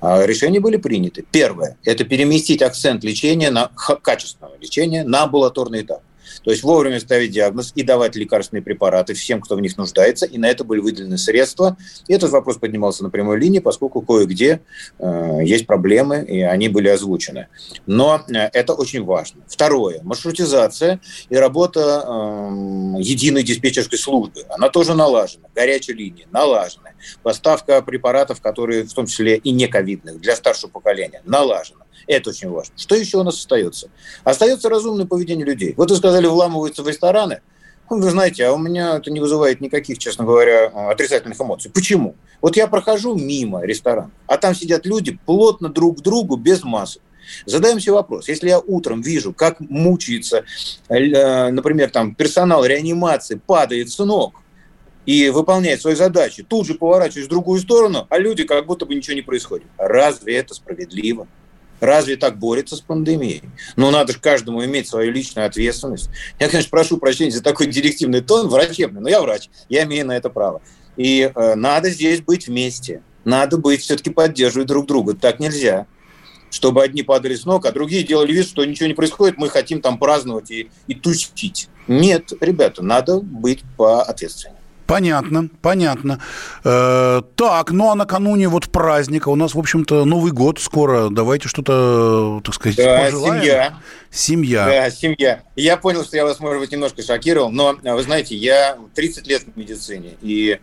А, 0.00 0.24
решения 0.24 0.60
были 0.60 0.76
приняты. 0.76 1.24
Первое– 1.30 1.76
это 1.84 2.04
переместить 2.04 2.62
акцент 2.62 3.04
лечения 3.04 3.50
на 3.50 3.68
качественного 4.02 4.56
лечения 4.60 5.04
на 5.04 5.24
амбулаторный 5.24 5.82
этап. 5.82 6.02
То 6.42 6.50
есть 6.50 6.62
вовремя 6.62 7.00
ставить 7.00 7.30
диагноз 7.30 7.72
и 7.74 7.82
давать 7.82 8.16
лекарственные 8.16 8.62
препараты 8.62 9.14
всем, 9.14 9.40
кто 9.40 9.56
в 9.56 9.60
них 9.60 9.76
нуждается, 9.76 10.26
и 10.26 10.38
на 10.38 10.46
это 10.46 10.64
были 10.64 10.80
выделены 10.80 11.18
средства. 11.18 11.76
И 12.08 12.12
этот 12.12 12.30
вопрос 12.30 12.56
поднимался 12.56 13.02
на 13.02 13.10
прямой 13.10 13.38
линии, 13.38 13.58
поскольку 13.58 14.02
кое-где 14.02 14.60
э, 14.98 15.38
есть 15.44 15.66
проблемы, 15.66 16.24
и 16.26 16.40
они 16.40 16.68
были 16.68 16.88
озвучены. 16.88 17.48
Но 17.86 18.22
э, 18.28 18.48
это 18.52 18.74
очень 18.74 19.04
важно. 19.04 19.42
Второе. 19.48 20.00
Маршрутизация 20.02 21.00
и 21.28 21.36
работа 21.36 22.04
э, 22.06 23.00
единой 23.00 23.42
диспетчерской 23.42 23.98
службы. 23.98 24.44
Она 24.48 24.68
тоже 24.68 24.94
налажена. 24.94 25.48
Горячая 25.54 25.96
линия 25.96 26.26
налажена. 26.30 26.90
Поставка 27.22 27.82
препаратов, 27.82 28.40
которые 28.40 28.84
в 28.84 28.92
том 28.92 29.06
числе 29.06 29.36
и 29.36 29.50
не 29.50 29.66
ковидных, 29.66 30.20
для 30.20 30.36
старшего 30.36 30.70
поколения, 30.70 31.22
налажена. 31.24 31.84
Это 32.06 32.30
очень 32.30 32.50
важно. 32.50 32.74
Что 32.76 32.94
еще 32.94 33.18
у 33.18 33.22
нас 33.22 33.36
остается? 33.36 33.90
Остается 34.24 34.68
разумное 34.68 35.06
поведение 35.06 35.46
людей. 35.46 35.74
Вот 35.76 35.90
вы 35.90 35.96
сказали, 35.96 36.26
вламываются 36.26 36.82
в 36.82 36.88
рестораны. 36.88 37.40
Ну, 37.90 38.00
вы 38.00 38.10
знаете, 38.10 38.46
а 38.46 38.52
у 38.52 38.58
меня 38.58 38.96
это 38.96 39.10
не 39.10 39.20
вызывает 39.20 39.60
никаких, 39.60 39.98
честно 39.98 40.24
говоря, 40.24 40.66
отрицательных 40.90 41.40
эмоций. 41.40 41.70
Почему? 41.70 42.14
Вот 42.40 42.56
я 42.56 42.66
прохожу 42.66 43.14
мимо 43.14 43.64
ресторана, 43.64 44.10
а 44.26 44.38
там 44.38 44.54
сидят 44.54 44.86
люди 44.86 45.18
плотно 45.26 45.68
друг 45.68 45.98
к 45.98 46.00
другу, 46.00 46.36
без 46.36 46.64
масок. 46.64 47.02
Задаем 47.46 47.80
себе 47.80 47.92
вопрос. 47.92 48.28
Если 48.28 48.48
я 48.48 48.58
утром 48.58 49.00
вижу, 49.00 49.32
как 49.32 49.60
мучается, 49.60 50.44
э, 50.88 51.50
например, 51.50 51.90
там 51.90 52.14
персонал 52.14 52.64
реанимации 52.64 53.34
падает 53.34 53.90
с 53.90 53.98
ног 53.98 54.34
и 55.06 55.30
выполняет 55.30 55.80
свои 55.80 55.94
задачи, 55.94 56.42
тут 56.42 56.66
же 56.66 56.74
поворачиваюсь 56.74 57.26
в 57.26 57.30
другую 57.30 57.60
сторону, 57.60 58.06
а 58.08 58.18
люди 58.18 58.44
как 58.44 58.66
будто 58.66 58.86
бы 58.86 58.94
ничего 58.94 59.14
не 59.14 59.22
происходит. 59.22 59.66
Разве 59.76 60.36
это 60.36 60.54
справедливо? 60.54 61.26
Разве 61.82 62.16
так 62.16 62.38
борется 62.38 62.76
с 62.76 62.80
пандемией? 62.80 63.42
Ну, 63.74 63.90
надо 63.90 64.12
же 64.12 64.20
каждому 64.20 64.64
иметь 64.64 64.86
свою 64.86 65.10
личную 65.10 65.48
ответственность. 65.48 66.10
Я, 66.38 66.48
конечно, 66.48 66.70
прошу 66.70 66.96
прощения 66.96 67.32
за 67.32 67.42
такой 67.42 67.66
директивный 67.66 68.20
тон, 68.20 68.46
врачебный, 68.46 69.00
но 69.00 69.08
я 69.08 69.20
врач, 69.20 69.50
я 69.68 69.82
имею 69.82 70.06
на 70.06 70.16
это 70.16 70.30
право. 70.30 70.62
И 70.96 71.32
э, 71.34 71.54
надо 71.56 71.90
здесь 71.90 72.20
быть 72.20 72.46
вместе. 72.46 73.02
Надо 73.24 73.58
быть, 73.58 73.80
все-таки 73.80 74.10
поддерживать 74.10 74.68
друг 74.68 74.86
друга. 74.86 75.14
Так 75.14 75.40
нельзя 75.40 75.86
чтобы 76.50 76.82
одни 76.82 77.02
падали 77.02 77.34
с 77.34 77.46
ног, 77.46 77.64
а 77.64 77.72
другие 77.72 78.04
делали 78.04 78.30
вид, 78.30 78.46
что 78.46 78.62
ничего 78.66 78.86
не 78.86 78.92
происходит, 78.92 79.38
мы 79.38 79.48
хотим 79.48 79.80
там 79.80 79.96
праздновать 79.96 80.50
и, 80.50 80.70
и 80.86 80.94
тусить. 80.94 81.70
Нет, 81.88 82.30
ребята, 82.42 82.82
надо 82.82 83.20
быть 83.20 83.62
поответственнее. 83.78 84.61
Понятно, 84.86 85.48
понятно. 85.60 86.20
Э, 86.64 87.22
так, 87.36 87.70
ну 87.70 87.90
а 87.90 87.94
накануне 87.94 88.48
вот 88.48 88.68
праздника 88.70 89.28
у 89.28 89.36
нас, 89.36 89.54
в 89.54 89.58
общем-то, 89.58 90.04
Новый 90.04 90.32
год 90.32 90.58
скоро. 90.58 91.08
Давайте 91.10 91.48
что-то, 91.48 92.40
так 92.44 92.54
сказать, 92.54 92.76
да, 92.76 93.04
пожелаем. 93.04 93.42
семья. 93.42 93.74
Семья. 94.10 94.66
Да, 94.66 94.90
семья. 94.90 95.42
Я 95.56 95.76
понял, 95.76 96.04
что 96.04 96.16
я 96.16 96.24
вас, 96.24 96.40
может 96.40 96.60
быть, 96.60 96.72
немножко 96.72 97.02
шокировал, 97.02 97.50
но, 97.50 97.76
вы 97.82 98.02
знаете, 98.02 98.36
я 98.36 98.78
30 98.94 99.26
лет 99.26 99.42
в 99.42 99.56
медицине, 99.56 100.14
и 100.20 100.58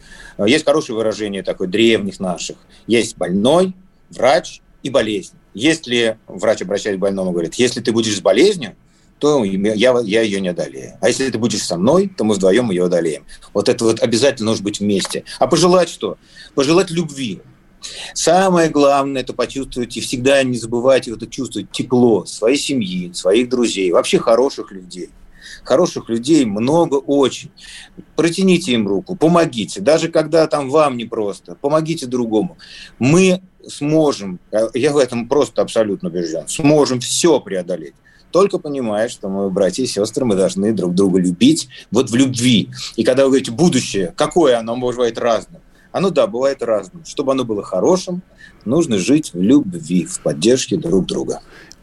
есть 0.46 0.66
хорошее 0.66 0.98
выражение 0.98 1.44
такое 1.44 1.68
древних 1.68 2.20
наших. 2.20 2.58
Есть 2.88 3.18
больной, 3.18 3.74
врач 4.10 4.62
и 4.84 4.90
болезнь. 4.90 5.34
Если 5.54 6.18
врач 6.28 6.62
обращается 6.62 6.98
к 6.98 7.02
больному 7.02 7.32
и 7.32 7.34
говорит, 7.34 7.56
если 7.56 7.82
ты 7.82 7.92
будешь 7.92 8.16
с 8.16 8.22
болезнью, 8.22 8.76
то 9.20 9.44
я, 9.44 10.00
я 10.00 10.22
ее 10.22 10.40
не 10.40 10.48
одолею. 10.48 10.98
А 11.02 11.10
если 11.10 11.30
ты 11.30 11.38
будешь 11.38 11.64
со 11.64 11.78
мной, 11.78 12.10
то 12.16 12.24
мы 12.24 12.36
вдвоем 12.36 12.72
ее 12.72 12.86
одолеем. 12.86 13.26
Вот 13.54 13.70
это 13.70 13.84
вот 13.84 14.02
обязательно 14.02 14.52
нужно 14.52 14.64
быть 14.64 14.80
вместе. 14.80 15.26
А 15.40 15.48
пожелать 15.48 15.90
что? 15.90 16.18
Пожелать 16.56 16.90
любви. 16.90 17.42
Самое 18.14 18.70
главное– 18.70 19.22
это 19.24 19.34
почувствовать 19.34 19.96
и 19.96 20.02
всегда 20.02 20.42
не 20.44 20.58
забывайте 20.58 21.12
вот 21.12 21.22
это 21.22 21.32
чувствовать 21.32 21.72
тепло 21.72 22.26
своей 22.26 22.58
семьи, 22.58 23.12
своих 23.14 23.50
друзей, 23.50 23.92
вообще 23.92 24.20
хороших 24.20 24.72
людей. 24.72 25.10
Хороших 25.64 26.10
людей 26.10 26.46
много 26.46 26.96
очень. 26.96 27.52
Протяните 28.16 28.74
им 28.74 28.88
руку, 28.88 29.16
помогите. 29.16 29.82
Даже 29.82 30.10
когда 30.10 30.48
там 30.48 30.70
вам 30.70 30.98
непросто, 30.98 31.56
помогите 31.56 32.06
другому. 32.06 32.58
Мы 32.98 33.42
сможем, 33.68 34.40
я 34.74 34.92
в 34.92 34.98
этом 34.98 35.28
просто 35.28 35.62
абсолютно 35.62 36.10
убежден, 36.10 36.48
сможем 36.48 37.00
все 37.00 37.40
преодолеть 37.40 37.96
только 38.32 38.58
понимая, 38.60 39.10
что 39.10 39.30
мы 39.30 39.50
братья 39.50 39.84
и 39.84 39.88
сестры, 39.88 40.26
мы 40.26 40.36
должны 40.36 40.74
друг 40.74 40.94
друга 40.94 41.20
любить 41.20 41.70
вот 41.92 42.10
в 42.10 42.16
любви. 42.16 42.70
И 42.96 43.04
когда 43.04 43.24
вы 43.24 43.30
говорите 43.30 43.52
«будущее», 43.52 44.14
какое 44.16 44.58
оно 44.58 44.76
может 44.76 45.00
быть 45.00 45.18
разным? 45.18 45.62
Оно, 45.92 46.12
да, 46.12 46.28
бывает 46.28 46.62
разным. 46.62 47.04
Чтобы 47.06 47.32
оно 47.32 47.44
было 47.44 47.64
хорошим, 47.64 48.22
нужно 48.66 48.98
жить 48.98 49.34
в 49.34 49.42
любви, 49.42 50.06
в 50.06 50.20
поддержке 50.22 50.78
друг 50.78 51.06
друга. 51.06 51.42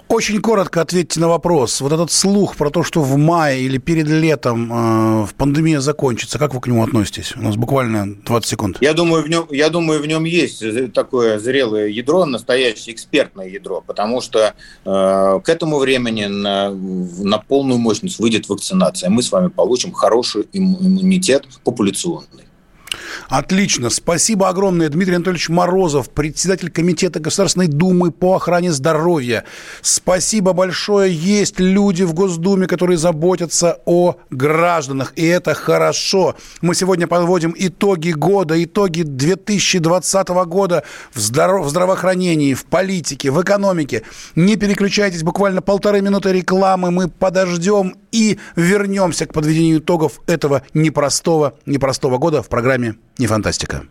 Очень 0.09 0.41
коротко 0.41 0.83
ответьте 0.83 1.19
на 1.19 1.29
вопрос. 1.29 1.81
Вот 1.81 1.93
этот 1.93 2.13
слух 2.13 2.55
про 2.57 2.71
то, 2.71 2.85
что 2.85 3.03
в 3.03 3.17
мае 3.17 3.63
или 3.63 3.79
перед 3.79 4.07
летом 4.07 5.25
э, 5.25 5.27
пандемия 5.37 5.81
закончится, 5.81 6.39
как 6.39 6.55
вы 6.55 6.61
к 6.61 6.69
нему 6.69 6.85
относитесь? 6.85 7.35
У 7.37 7.43
нас 7.43 7.57
буквально 7.57 8.15
20 8.25 8.49
секунд. 8.49 8.79
Я 8.81 8.95
думаю, 8.95 9.25
в 9.25 9.29
нем, 9.29 9.47
я 9.51 9.69
думаю, 9.69 10.01
в 10.01 10.07
нем 10.07 10.23
есть 10.23 10.63
такое 10.93 11.41
зрелое 11.41 11.89
ядро, 11.89 12.25
настоящее 12.25 12.95
экспертное 12.95 13.49
ядро, 13.49 13.83
потому 13.85 14.21
что 14.21 14.55
э, 14.85 15.41
к 15.43 15.49
этому 15.49 15.79
времени 15.79 16.27
на, 16.27 16.71
на 16.71 17.39
полную 17.39 17.79
мощность 17.79 18.21
выйдет 18.21 18.49
вакцинация. 18.49 19.11
Мы 19.11 19.23
с 19.25 19.33
вами 19.33 19.49
получим 19.49 19.93
хороший 19.93 20.47
иммунитет 20.53 21.47
популяционный. 21.65 22.45
Отлично. 23.29 23.91
Спасибо 23.91 24.49
огромное. 24.49 24.89
Дмитрий 24.89 25.17
Анатольевич 25.17 25.49
Морозов, 25.49 26.11
председатель 26.11 26.71
Комитета 26.71 27.21
Государственной 27.21 27.69
Думы 27.69 28.11
по 28.11 28.37
охране 28.37 28.73
здоровья. 28.73 29.45
Спасибо 29.83 30.53
большое. 30.53 31.13
Есть 31.15 31.61
люди 31.61 32.03
в 32.03 32.15
Госдуме, 32.15 32.67
которые 32.67 32.99
заботятся 32.99 33.79
о 33.85 34.17
гражданах, 34.31 35.13
и 35.17 35.25
это 35.27 35.55
хорошо. 35.55 36.37
Мы 36.61 36.75
сегодня 36.75 37.07
подводим 37.07 37.55
итоги 37.57 38.11
года, 38.11 38.63
итоги 38.63 39.03
2020 39.03 40.29
года 40.29 40.85
в, 41.13 41.21
здоров... 41.21 41.67
в 41.67 41.71
здравоохранении, 41.71 42.55
в 42.55 42.65
политике, 42.65 43.31
в 43.31 43.41
экономике. 43.43 44.03
Не 44.35 44.57
переключайтесь, 44.57 45.23
буквально 45.23 45.63
полторы 45.63 46.01
минуты 46.01 46.33
рекламы. 46.33 46.91
Мы 46.91 47.09
подождем 47.09 47.97
и 48.17 48.39
вернемся 48.57 49.27
к 49.27 49.35
подведению 49.35 49.79
итогов 49.79 50.21
этого 50.27 50.63
непростого, 50.73 51.55
непростого 51.67 52.17
года 52.17 52.43
в 52.43 52.49
программе 52.49 52.95
«Не 53.19 53.27
фантастика». 53.27 53.85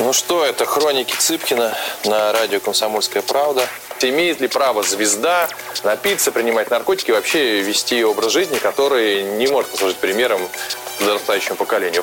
Ну 0.00 0.12
что, 0.12 0.44
это 0.44 0.64
хроники 0.64 1.14
Цыпкина 1.14 1.74
на 2.06 2.32
радио 2.32 2.60
«Комсомольская 2.60 3.22
правда». 3.22 3.68
Имеет 4.00 4.40
ли 4.40 4.48
право 4.48 4.82
звезда 4.82 5.48
напиться, 5.84 6.32
принимать 6.32 6.70
наркотики 6.70 7.10
и 7.10 7.12
вообще 7.12 7.60
вести 7.60 8.02
образ 8.02 8.32
жизни, 8.32 8.56
который 8.56 9.22
не 9.36 9.46
может 9.46 9.70
послужить 9.70 9.98
примером 9.98 10.40
подрастающему 10.98 11.54
поколению? 11.54 12.02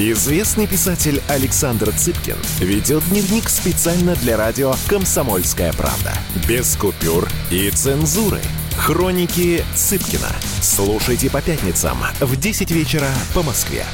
Известный 0.00 0.68
писатель 0.68 1.20
Александр 1.26 1.90
Цыпкин 1.90 2.36
ведет 2.60 3.02
дневник 3.08 3.48
специально 3.48 4.14
для 4.14 4.36
радио 4.36 4.74
«Комсомольская 4.86 5.72
правда». 5.72 6.12
Без 6.48 6.76
купюр 6.76 7.28
и 7.50 7.68
цензуры. 7.70 8.38
Хроники 8.76 9.64
Цыпкина. 9.74 10.28
Слушайте 10.62 11.28
по 11.28 11.42
пятницам 11.42 11.98
в 12.20 12.36
10 12.36 12.70
вечера 12.70 13.08
по 13.34 13.42
Москве. 13.42 13.84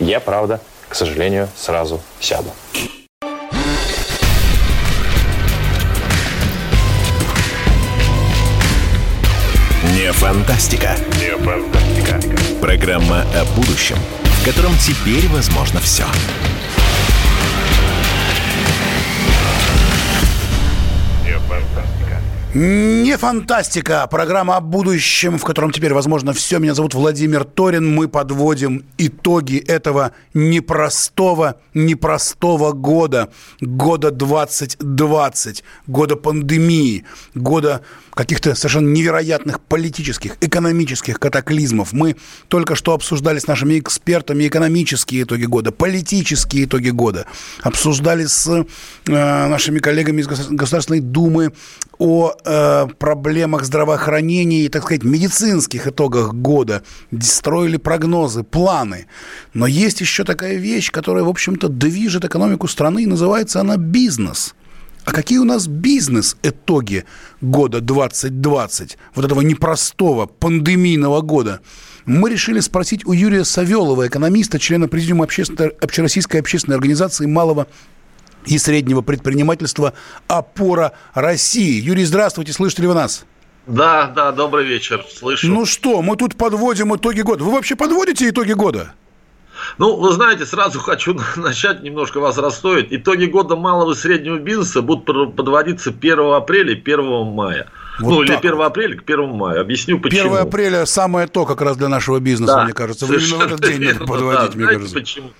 Я, 0.00 0.18
правда, 0.18 0.60
к 0.88 0.96
сожалению, 0.96 1.48
сразу 1.54 2.00
сяду. 2.18 2.50
Не 9.94 10.12
фантастика. 10.12 10.96
Не 11.20 11.36
фантастика. 11.38 12.20
Программа 12.60 13.22
о 13.22 13.44
будущем, 13.54 13.96
в 14.40 14.44
котором 14.44 14.72
теперь 14.78 15.28
возможно 15.28 15.80
все. 15.80 16.06
Не 22.52 23.16
фантастика, 23.16 24.08
программа 24.10 24.56
о 24.56 24.60
будущем, 24.60 25.38
в 25.38 25.44
котором 25.44 25.70
теперь 25.70 25.94
возможно 25.94 26.32
все. 26.32 26.58
Меня 26.58 26.74
зовут 26.74 26.94
Владимир 26.94 27.44
Торин. 27.44 27.94
Мы 27.94 28.08
подводим 28.08 28.84
итоги 28.98 29.56
этого 29.56 30.10
непростого, 30.34 31.60
непростого 31.74 32.72
года. 32.72 33.28
Года 33.60 34.10
2020, 34.10 35.62
года 35.86 36.16
пандемии, 36.16 37.04
года 37.36 37.82
каких-то 38.14 38.56
совершенно 38.56 38.88
невероятных 38.88 39.60
политических, 39.60 40.36
экономических 40.40 41.20
катаклизмов. 41.20 41.92
Мы 41.92 42.16
только 42.48 42.74
что 42.74 42.94
обсуждали 42.94 43.38
с 43.38 43.46
нашими 43.46 43.78
экспертами 43.78 44.48
экономические 44.48 45.22
итоги 45.22 45.44
года, 45.44 45.70
политические 45.70 46.64
итоги 46.64 46.90
года. 46.90 47.26
Обсуждали 47.62 48.26
с 48.26 48.48
э, 48.48 48.66
нашими 49.06 49.78
коллегами 49.78 50.22
из 50.22 50.26
Государственной 50.26 51.00
Думы 51.00 51.52
о 52.00 52.32
э, 52.44 52.86
проблемах 52.98 53.64
здравоохранения 53.64 54.62
и, 54.62 54.68
так 54.68 54.82
сказать, 54.82 55.04
медицинских 55.04 55.86
итогах 55.86 56.32
года. 56.34 56.82
Строили 57.20 57.76
прогнозы, 57.76 58.42
планы. 58.42 59.06
Но 59.54 59.66
есть 59.66 60.00
еще 60.00 60.24
такая 60.24 60.56
вещь, 60.56 60.90
которая, 60.90 61.22
в 61.22 61.28
общем-то, 61.28 61.68
движет 61.68 62.24
экономику 62.24 62.66
страны, 62.66 63.04
и 63.04 63.06
называется 63.06 63.60
она 63.60 63.76
бизнес– 63.76 64.54
а 65.04 65.12
какие 65.12 65.38
у 65.38 65.44
нас 65.44 65.66
бизнес-итоги 65.66 67.04
года 67.40 67.80
2020, 67.80 68.98
вот 69.14 69.24
этого 69.24 69.40
непростого 69.40 70.26
пандемийного 70.26 71.22
года? 71.22 71.60
Мы 72.04 72.30
решили 72.30 72.60
спросить 72.60 73.06
у 73.06 73.12
Юрия 73.12 73.44
Савелова, 73.44 74.06
экономиста, 74.06 74.58
члена 74.58 74.88
Президиума 74.88 75.24
общественной, 75.24 75.70
Общероссийской 75.70 76.40
общественной 76.40 76.76
организации 76.76 77.26
малого 77.26 77.66
и 78.46 78.58
среднего 78.58 79.02
предпринимательства 79.02 79.94
«Опора 80.28 80.92
России». 81.14 81.80
Юрий, 81.80 82.04
здравствуйте, 82.04 82.52
слышите 82.52 82.82
ли 82.82 82.88
вы 82.88 82.94
нас? 82.94 83.24
Да, 83.66 84.06
да, 84.14 84.32
добрый 84.32 84.64
вечер, 84.64 85.04
слышу. 85.08 85.48
Ну 85.48 85.66
что, 85.66 86.02
мы 86.02 86.16
тут 86.16 86.36
подводим 86.36 86.94
итоги 86.96 87.20
года. 87.20 87.44
Вы 87.44 87.52
вообще 87.52 87.76
подводите 87.76 88.28
итоги 88.28 88.52
года? 88.52 88.94
Ну, 89.78 89.96
вы 89.96 90.12
знаете, 90.12 90.46
сразу 90.46 90.80
хочу 90.80 91.14
начать 91.36 91.82
немножко 91.82 92.20
вас 92.20 92.38
расстроить. 92.38 92.88
Итоги 92.90 93.26
года 93.26 93.56
малого 93.56 93.92
и 93.92 93.94
среднего 93.94 94.38
бизнеса 94.38 94.82
будут 94.82 95.04
подводиться 95.36 95.90
1 95.90 96.18
апреля 96.34 96.72
и 96.72 96.80
1 96.80 97.26
мая. 97.26 97.68
Вот 98.00 98.10
ну, 98.10 98.22
или 98.22 98.32
1 98.32 98.60
апреля 98.60 98.96
к 98.96 99.02
1 99.02 99.28
мая. 99.28 99.60
Объясню 99.60 100.00
почему. 100.00 100.34
1 100.34 100.48
апреля 100.48 100.86
самое 100.86 101.26
то 101.26 101.44
как 101.44 101.60
раз 101.60 101.76
для 101.76 101.88
нашего 101.88 102.18
бизнеса, 102.18 102.54
да, 102.54 102.64
мне 102.64 102.72
кажется. 102.72 103.06
Вы 103.06 103.16
именно 103.16 103.36
в 103.36 103.42
этот 103.42 103.60
день 103.60 103.78
верно, 103.78 104.00
надо 104.00 104.12
подводить, 104.12 104.50
да, 104.50 104.56
мне 104.56 104.66
кажется. 104.66 104.94
почему? 104.94 105.30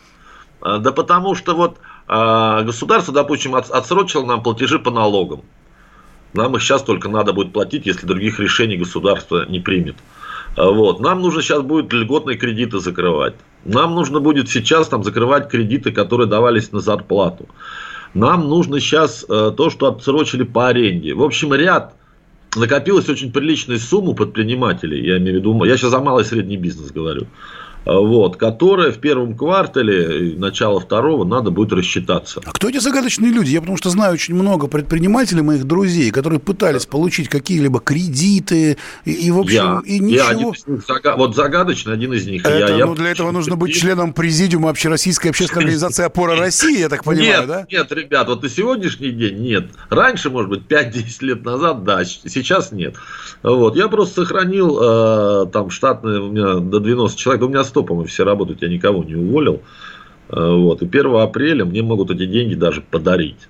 А, 0.61 0.79
да 0.79 0.93
потому 0.93 1.35
что 1.35 1.55
вот 1.55 1.79
государство, 2.11 3.15
допустим, 3.15 3.55
отсрочило 3.55 4.27
нам 4.27 4.43
платежи 4.43 4.79
по 4.79 4.91
налогам. 4.91 5.43
Нам 6.33 6.57
их 6.57 6.63
сейчас 6.63 6.83
только 6.83 7.09
надо 7.09 7.33
будет 7.33 7.53
платить, 7.53 7.87
если 7.87 8.07
других 8.07 8.39
решений 8.41 8.77
государство 8.77 9.47
не 9.49 9.61
примет. 9.61 9.97
А, 10.57 10.71
вот. 10.71 11.01
Нам 11.01 11.21
нужно 11.21 11.43
сейчас 11.43 11.63
будет 11.63 11.93
льготные 11.93 12.37
кредиты 12.37 12.81
закрывать. 12.81 13.35
Нам 13.65 13.95
нужно 13.95 14.21
будет 14.21 14.49
сейчас 14.49 14.89
там 14.89 15.05
закрывать 15.05 15.49
кредиты, 15.49 15.93
которые 15.93 16.29
давались 16.29 16.73
на 16.73 16.81
зарплату. 16.81 17.49
Нам 18.15 18.49
нужно 18.49 18.81
сейчас 18.81 19.25
э, 19.29 19.53
то, 19.57 19.71
что 19.71 19.87
отсрочили 19.87 20.43
по 20.43 20.69
аренде. 20.69 21.15
В 21.15 21.23
общем, 21.23 21.55
ряд 21.55 21.95
накопилась 22.57 23.09
очень 23.09 23.33
приличная 23.33 23.79
сумма 23.79 24.15
предпринимателей, 24.15 25.07
я 25.07 25.19
имею 25.19 25.37
в 25.37 25.39
виду, 25.39 25.65
я 25.65 25.77
сейчас 25.77 25.91
за 25.91 26.01
малый 26.01 26.25
и 26.25 26.27
средний 26.27 26.57
бизнес 26.57 26.91
говорю, 26.91 27.29
вот, 27.85 28.37
которая 28.37 28.93
в 28.93 28.99
первом 28.99 29.37
квартале, 29.37 30.35
начало 30.37 30.81
второго, 30.81 31.25
надо 31.25 31.51
будет 31.51 31.73
рассчитаться. 31.73 32.41
А 32.45 32.53
кто 32.53 32.69
эти 32.69 32.79
загадочные 32.79 33.31
люди? 33.31 33.51
Я 33.51 33.61
потому 33.61 33.77
что 33.77 33.91
знаю 33.91 34.15
очень 34.15 34.35
много 34.35 34.67
предпринимателей, 34.67 35.43
моих 35.43 35.65
друзей, 35.65 36.11
которые 36.11 36.41
пытались 36.41 36.87
получить 36.87 37.29
какие-либо 37.29 37.81
кредиты 37.81 38.77
и, 39.05 39.13
и 39.13 39.31
в 39.31 39.39
общем, 39.39 39.55
я, 39.55 39.83
и 39.85 39.99
ничего. 39.99 40.25
Я 40.25 40.35
них, 40.35 41.17
вот 41.17 41.35
загадочный 41.35 41.95
один 41.95 42.13
из 42.13 42.27
них. 42.27 42.45
Это, 42.45 42.75
я, 42.75 42.87
ну, 42.87 42.93
я... 42.93 42.97
для 42.97 43.11
этого 43.11 43.31
нужно 43.31 43.57
быть 43.57 43.75
членом 43.75 44.13
президиума 44.13 44.71
Общероссийской 44.71 45.31
общественной 45.31 45.65
организации 45.65 46.05
«Опора 46.05 46.37
России», 46.37 46.81
я 46.81 46.89
так 46.89 47.05
понимаю, 47.05 47.41
нет, 47.41 47.47
да? 47.47 47.67
Нет, 47.71 47.93
ребят, 47.93 48.29
вот 48.29 48.43
на 48.43 48.49
сегодняшний 48.49 49.11
день 49.11 49.39
нет. 49.39 49.67
Раньше, 49.89 50.31
может 50.31 50.51
быть, 50.51 50.63
5-10 50.69 51.05
лет 51.21 51.45
назад, 51.45 51.85
да, 51.85 52.05
сейчас 52.05 52.73
нет. 52.73 52.95
Вот, 53.43 53.77
я 53.77 53.89
просто 53.89 54.23
сохранил 54.23 54.79
э, 54.81 55.47
там 55.53 55.71
штатные 55.71 56.21
у 56.21 56.31
меня 56.31 56.55
до 56.57 56.79
90 56.79 57.19
человек, 57.19 57.43
у 57.43 57.49
меня 57.49 57.65
100, 57.71 57.83
по-моему, 57.85 58.09
все 58.09 58.25
работают, 58.25 58.63
я 58.63 58.69
никого 58.69 59.05
не 59.05 59.15
уволил. 59.15 59.63
Э, 60.29 60.55
вот. 60.55 60.83
И 60.83 60.87
1 60.87 61.17
апреля 61.17 61.65
мне 61.65 61.83
могут 61.83 62.11
эти 62.11 62.27
деньги 62.27 62.55
даже 62.55 62.83
подарить. 62.83 63.49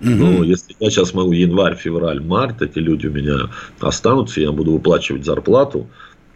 Угу. 0.00 0.10
Ну, 0.10 0.42
если 0.42 0.74
я 0.80 0.90
сейчас 0.90 1.12
могу 1.12 1.32
январь, 1.32 1.76
февраль, 1.76 2.20
март, 2.20 2.62
эти 2.62 2.78
люди 2.78 3.06
у 3.06 3.12
меня 3.12 3.50
останутся, 3.80 4.40
я 4.40 4.50
буду 4.50 4.72
выплачивать 4.72 5.24
зарплату, 5.24 5.88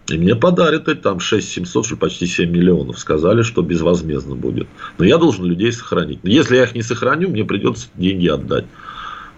и 0.08 0.18
мне 0.18 0.36
подарят 0.36 0.88
это 0.88 1.00
там 1.00 1.20
6 1.20 1.48
700, 1.48 1.86
что 1.86 1.96
почти 1.96 2.26
7 2.26 2.50
миллионов. 2.50 2.98
Сказали, 2.98 3.42
что 3.42 3.62
безвозмездно 3.62 4.34
будет. 4.34 4.68
Но 4.98 5.04
я 5.04 5.16
должен 5.16 5.46
людей 5.46 5.72
сохранить. 5.72 6.22
Но 6.22 6.30
если 6.30 6.56
я 6.56 6.64
их 6.64 6.74
не 6.74 6.82
сохраню, 6.82 7.30
мне 7.30 7.44
придется 7.44 7.88
деньги 7.94 8.28
отдать. 8.28 8.66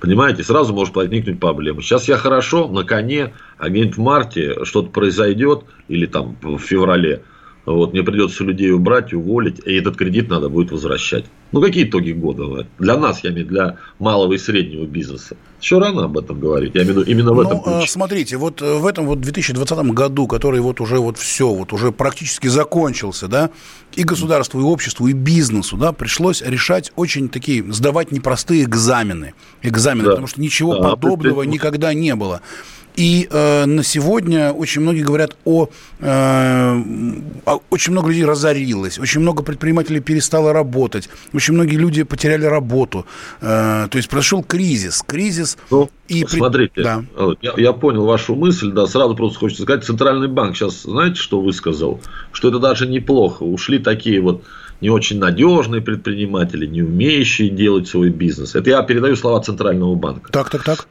Понимаете, 0.00 0.42
сразу 0.42 0.74
может 0.74 0.94
возникнуть 0.94 1.40
проблема. 1.40 1.82
Сейчас 1.82 2.08
я 2.08 2.16
хорошо, 2.16 2.68
на 2.68 2.84
коне, 2.84 3.32
а 3.58 3.68
где-нибудь 3.68 3.96
в 3.96 4.00
марте 4.00 4.64
что-то 4.64 4.90
произойдет, 4.90 5.62
или 5.88 6.06
там 6.06 6.36
в 6.42 6.58
феврале, 6.58 7.22
вот, 7.74 7.92
мне 7.92 8.04
придется 8.04 8.44
людей 8.44 8.70
убрать, 8.70 9.12
уволить, 9.12 9.58
и 9.66 9.74
этот 9.74 9.96
кредит 9.96 10.28
надо 10.28 10.48
будет 10.48 10.70
возвращать. 10.70 11.24
Ну, 11.50 11.60
какие 11.60 11.84
итоги 11.84 12.12
года? 12.12 12.66
Для 12.78 12.96
нас, 12.96 13.24
я 13.24 13.30
имею 13.30 13.46
для 13.46 13.76
малого 13.98 14.32
и 14.34 14.38
среднего 14.38 14.84
бизнеса. 14.84 15.36
Еще 15.60 15.78
рано 15.78 16.04
об 16.04 16.16
этом 16.16 16.38
говорить. 16.38 16.74
Я 16.74 16.82
имею 16.82 16.94
в 16.94 16.98
виду 16.98 17.10
именно 17.10 17.32
в 17.32 17.36
ну, 17.36 17.42
этом 17.42 17.60
ключе. 17.62 17.90
Смотрите, 17.90 18.36
вот 18.36 18.62
э, 18.62 18.78
в 18.78 18.86
этом 18.86 19.06
вот 19.06 19.20
2020 19.20 19.78
году, 19.92 20.28
который 20.28 20.60
вот 20.60 20.80
уже 20.80 20.98
вот 20.98 21.18
все, 21.18 21.52
вот 21.52 21.72
уже 21.72 21.90
практически 21.90 22.46
закончился, 22.46 23.26
да, 23.26 23.50
и 23.94 24.04
государству, 24.04 24.60
и 24.60 24.62
обществу, 24.62 25.08
и 25.08 25.12
бизнесу, 25.12 25.76
да, 25.76 25.92
пришлось 25.92 26.42
решать 26.42 26.92
очень 26.94 27.28
такие, 27.28 27.64
сдавать 27.72 28.12
непростые 28.12 28.64
экзамены. 28.64 29.34
Экзамены, 29.62 30.04
да. 30.04 30.10
потому 30.10 30.26
что 30.28 30.40
ничего 30.40 30.76
да, 30.76 30.90
подобного 30.90 31.42
никогда 31.42 31.94
не 31.94 32.14
было. 32.14 32.42
И 32.96 33.28
э, 33.30 33.66
на 33.66 33.82
сегодня 33.82 34.52
очень 34.52 34.80
многие 34.80 35.02
говорят 35.02 35.36
о... 35.44 35.68
Э, 36.00 36.82
очень 37.70 37.92
много 37.92 38.08
людей 38.08 38.24
разорилось, 38.24 38.98
очень 38.98 39.20
много 39.20 39.42
предпринимателей 39.42 40.00
перестало 40.00 40.52
работать, 40.52 41.10
очень 41.34 41.54
многие 41.54 41.76
люди 41.76 42.02
потеряли 42.04 42.46
работу. 42.46 43.06
Э, 43.42 43.86
то 43.90 43.96
есть 43.98 44.08
прошел 44.08 44.42
кризис. 44.42 45.02
Кризис... 45.06 45.58
Ну, 45.70 45.90
и 46.08 46.24
смотрите, 46.26 46.82
да. 46.82 47.04
я, 47.42 47.52
я 47.56 47.72
понял 47.72 48.06
вашу 48.06 48.34
мысль, 48.34 48.72
да, 48.72 48.86
сразу 48.86 49.14
просто 49.14 49.40
хочется 49.40 49.64
сказать, 49.64 49.84
Центральный 49.84 50.28
банк 50.28 50.56
сейчас, 50.56 50.82
знаете, 50.82 51.16
что 51.16 51.40
высказал? 51.40 52.00
Что 52.32 52.48
это 52.48 52.58
даже 52.60 52.86
неплохо. 52.86 53.42
Ушли 53.42 53.78
такие 53.78 54.20
вот 54.20 54.44
не 54.80 54.88
очень 54.88 55.18
надежные 55.18 55.82
предприниматели, 55.82 56.66
не 56.66 56.82
умеющие 56.82 57.50
делать 57.50 57.88
свой 57.88 58.10
бизнес. 58.10 58.54
Это 58.54 58.70
я 58.70 58.82
передаю 58.82 59.16
слова 59.16 59.42
Центрального 59.42 59.94
банка. 59.94 60.32
Так, 60.32 60.50
так, 60.50 60.64
так. 60.64 60.86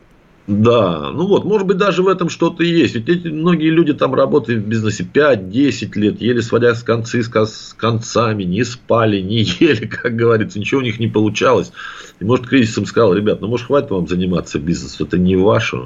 Да, 0.47 1.09
ну 1.11 1.25
вот, 1.25 1.43
может 1.43 1.65
быть, 1.65 1.77
даже 1.77 2.03
в 2.03 2.07
этом 2.07 2.29
что-то 2.29 2.63
есть. 2.63 2.93
Ведь 2.93 3.09
эти 3.09 3.27
многие 3.29 3.71
люди 3.71 3.93
там 3.93 4.13
работают 4.13 4.63
в 4.63 4.67
бизнесе 4.67 5.07
5-10 5.11 5.99
лет, 5.99 6.21
еле 6.21 6.41
сводя 6.43 6.75
с 6.75 6.83
концы 6.83 7.23
с 7.23 7.73
концами, 7.75 8.43
не 8.43 8.63
спали, 8.63 9.21
не 9.21 9.39
ели, 9.59 9.87
как 9.87 10.15
говорится, 10.15 10.59
ничего 10.59 10.81
у 10.81 10.83
них 10.83 10.99
не 10.99 11.07
получалось. 11.07 11.71
И, 12.19 12.25
может, 12.25 12.47
кризисом 12.47 12.85
сказал, 12.85 13.15
ребят, 13.15 13.41
ну, 13.41 13.47
может, 13.47 13.65
хватит 13.65 13.89
вам 13.89 14.07
заниматься 14.07 14.59
бизнесом, 14.59 15.07
это 15.07 15.17
не 15.17 15.35
ваше, 15.35 15.77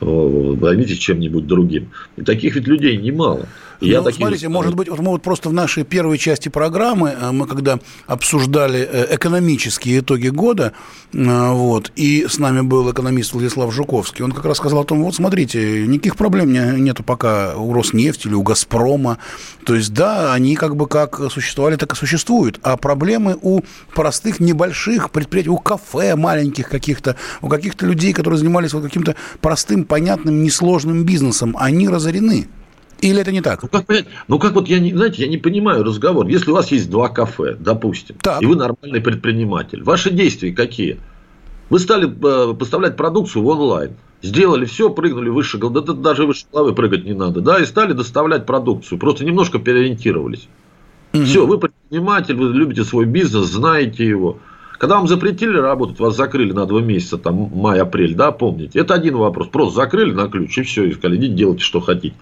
займитесь 0.00 0.98
чем-нибудь 0.98 1.46
другим. 1.46 1.90
И 2.16 2.22
таких 2.22 2.54
ведь 2.54 2.68
людей 2.68 2.96
немало. 2.96 3.48
Ну, 3.80 3.86
я 3.86 4.02
такие... 4.02 4.18
смотрите, 4.18 4.48
может 4.48 4.74
быть, 4.74 4.88
вот 4.88 5.00
мы 5.00 5.10
вот 5.10 5.22
просто 5.22 5.48
в 5.48 5.52
нашей 5.52 5.84
первой 5.84 6.18
части 6.18 6.48
программы, 6.48 7.14
э, 7.18 7.30
мы 7.32 7.46
когда 7.46 7.78
обсуждали 8.06 8.80
э, 8.80 9.14
экономические 9.14 10.00
итоги 10.00 10.28
года, 10.28 10.72
э, 11.12 11.50
вот, 11.50 11.92
и 11.96 12.26
с 12.28 12.38
нами 12.38 12.60
был 12.60 12.90
экономист 12.90 13.32
Владислав 13.32 13.72
Жуковский, 13.72 14.24
он 14.24 14.32
как 14.32 14.44
раз 14.44 14.58
сказал 14.58 14.80
о 14.80 14.84
том, 14.84 15.02
вот 15.02 15.14
смотрите, 15.14 15.86
никаких 15.86 16.16
проблем 16.16 16.52
нету 16.52 17.02
пока 17.02 17.56
у 17.56 17.72
Роснефти 17.72 18.28
или 18.28 18.34
у 18.34 18.42
Газпрома, 18.42 19.18
то 19.64 19.74
есть, 19.74 19.92
да, 19.92 20.32
они 20.32 20.56
как 20.56 20.76
бы 20.76 20.86
как 20.86 21.20
существовали, 21.30 21.76
так 21.76 21.92
и 21.92 21.96
существуют, 21.96 22.60
а 22.62 22.76
проблемы 22.76 23.36
у 23.40 23.62
простых 23.94 24.40
небольших 24.40 25.10
предприятий, 25.10 25.50
у 25.50 25.58
кафе 25.58 26.16
маленьких 26.16 26.68
каких-то, 26.68 27.16
у 27.42 27.48
каких-то 27.48 27.86
людей, 27.86 28.12
которые 28.12 28.38
занимались 28.38 28.72
вот 28.72 28.84
каким-то 28.84 29.16
простым, 29.40 29.84
понятным, 29.84 30.42
несложным 30.42 31.04
бизнесом, 31.04 31.56
они 31.58 31.88
разорены. 31.88 32.48
Или 33.04 33.20
это 33.20 33.32
не 33.32 33.42
так? 33.42 33.62
Ну 33.62 33.68
как, 33.68 33.86
понять? 33.86 34.06
ну, 34.28 34.38
как 34.38 34.54
вот 34.54 34.66
я 34.66 34.78
не, 34.78 34.94
знаете, 34.94 35.22
я 35.22 35.28
не 35.28 35.36
понимаю 35.36 35.84
разговор. 35.84 36.26
Если 36.26 36.50
у 36.50 36.54
вас 36.54 36.72
есть 36.72 36.88
два 36.88 37.10
кафе, 37.10 37.54
допустим, 37.58 38.16
так. 38.22 38.40
и 38.40 38.46
вы 38.46 38.56
нормальный 38.56 39.02
предприниматель, 39.02 39.82
ваши 39.82 40.10
действия 40.10 40.52
какие? 40.52 40.98
Вы 41.68 41.80
стали 41.80 42.06
э, 42.08 42.54
поставлять 42.54 42.96
продукцию 42.96 43.42
в 43.42 43.48
онлайн. 43.48 43.92
Сделали 44.22 44.64
все, 44.64 44.88
прыгнули 44.88 45.28
выше 45.28 45.58
головы. 45.58 45.82
Да, 45.82 45.92
даже 45.92 46.24
выше 46.24 46.46
головы 46.50 46.74
прыгать 46.74 47.04
не 47.04 47.12
надо. 47.12 47.42
Да, 47.42 47.58
и 47.60 47.66
стали 47.66 47.92
доставлять 47.92 48.46
продукцию. 48.46 48.98
Просто 48.98 49.22
немножко 49.22 49.58
переориентировались. 49.58 50.48
Угу. 51.12 51.24
Все, 51.24 51.46
вы 51.46 51.58
предприниматель, 51.58 52.36
вы 52.36 52.54
любите 52.54 52.84
свой 52.84 53.04
бизнес, 53.04 53.46
знаете 53.46 54.06
его. 54.06 54.38
Когда 54.78 54.96
вам 54.96 55.08
запретили 55.08 55.56
работать, 55.56 56.00
вас 56.00 56.16
закрыли 56.16 56.52
на 56.52 56.66
два 56.66 56.80
месяца, 56.80 57.16
там 57.16 57.50
май-апрель, 57.54 58.14
да, 58.14 58.32
помните? 58.32 58.78
Это 58.78 58.94
один 58.94 59.16
вопрос. 59.16 59.48
Просто 59.48 59.76
закрыли 59.76 60.12
на 60.12 60.28
ключ 60.28 60.58
и 60.58 60.62
все, 60.62 60.84
и 60.84 60.92
сказали, 60.92 61.16
идите 61.16 61.34
делайте, 61.34 61.62
что 61.62 61.80
хотите. 61.80 62.16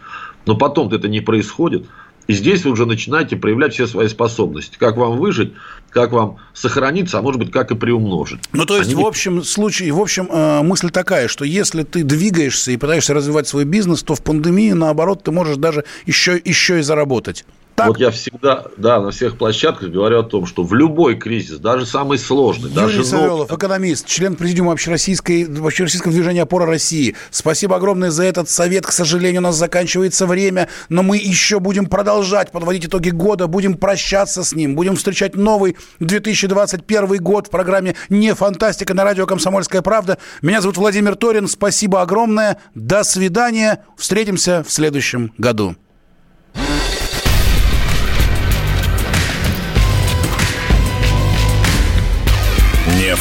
Но 0.47 0.57
потом 0.57 0.93
это 0.93 1.09
не 1.09 1.21
происходит. 1.21 1.87
И 2.29 2.35
здесь 2.35 2.65
вы 2.65 2.71
уже 2.71 2.87
начинаете 2.87 3.37
проявлять 3.37 3.75
все 3.75 3.87
свои 3.87 4.09
способности. 4.09 4.77
Как 4.79 4.97
вам 4.97 5.19
выжить, 5.19 5.53
как 5.91 6.13
вам 6.13 6.37
сохраниться, 6.55 7.19
а 7.19 7.23
может 7.23 7.41
быть, 7.41 7.51
как 7.51 7.71
и 7.73 7.75
приумножить. 7.75 8.41
Ну, 8.53 8.65
то 8.65 8.79
есть, 8.79 8.93
Они... 8.93 9.03
в 9.03 9.07
общем 9.07 9.43
случае, 9.43 9.93
в 9.93 10.01
общем, 10.01 10.29
э, 10.31 10.63
мысль 10.63 10.91
такая, 10.91 11.27
что 11.29 11.45
если 11.45 11.83
ты 11.83 12.05
двигаешься 12.05 12.71
и 12.71 12.77
пытаешься 12.77 13.13
развивать 13.13 13.49
свой 13.49 13.65
бизнес, 13.65 14.03
то 14.03 14.15
в 14.15 14.23
пандемии, 14.23 14.73
наоборот, 14.73 15.25
ты 15.25 15.33
можешь 15.33 15.57
даже 15.57 15.85
еще, 16.07 16.41
еще 16.45 16.79
и 16.79 16.83
заработать. 16.83 17.45
Так? 17.75 17.89
Вот 17.89 17.99
я 17.99 18.11
всегда, 18.11 18.67
да, 18.77 19.01
на 19.01 19.11
всех 19.11 19.39
площадках 19.39 19.91
говорю 19.91 20.21
о 20.21 20.23
том, 20.23 20.47
что 20.47 20.63
в 20.63 20.75
любой 20.75 21.17
кризис, 21.17 21.59
даже 21.59 21.87
самый 21.87 22.19
сложный, 22.19 22.69
Юрий 22.69 22.75
даже 22.75 23.05
Савелов, 23.05 23.49
нов... 23.49 23.59
экономист, 23.59 24.07
член 24.07 24.37
президиума 24.37 24.73
общероссийской, 24.73 25.45
общероссийского 25.45 26.13
движения 26.13 26.43
«Опора 26.43 26.67
России». 26.67 27.17
Спасибо 27.31 27.77
огромное 27.77 28.11
за 28.11 28.25
этот 28.25 28.51
совет. 28.51 28.87
К 28.87 28.93
сожалению, 28.93 29.41
у 29.41 29.45
нас 29.45 29.57
заканчивается 29.57 30.27
время, 30.27 30.69
но 30.91 31.03
мы 31.03 31.17
еще 31.17 31.61
будем 31.61 31.87
продолжать 31.87 32.53
подводить 32.53 32.87
итоги 32.87 33.11
года, 33.11 33.47
будем 33.47 33.75
прощаться 33.75 34.45
с 34.45 34.53
ним, 34.53 34.75
будем 34.75 34.97
встречать 34.97 35.35
новый 35.35 35.77
2021 36.01 37.23
год 37.23 37.47
в 37.47 37.51
программе 37.51 37.97
«Не 38.11 38.35
фантастика» 38.35 38.93
на 38.93 39.05
радио 39.05 39.27
«Комсомольская 39.27 39.81
правда». 39.81 40.19
Меня 40.43 40.61
зовут 40.61 40.77
Владимир 40.77 41.17
Торин. 41.17 41.49
Спасибо 41.49 42.03
огромное. 42.03 42.59
До 42.75 43.03
свидания. 43.03 43.85
Встретимся 43.97 44.63
в 44.67 44.71
следующем 44.71 45.33
году. 45.39 45.77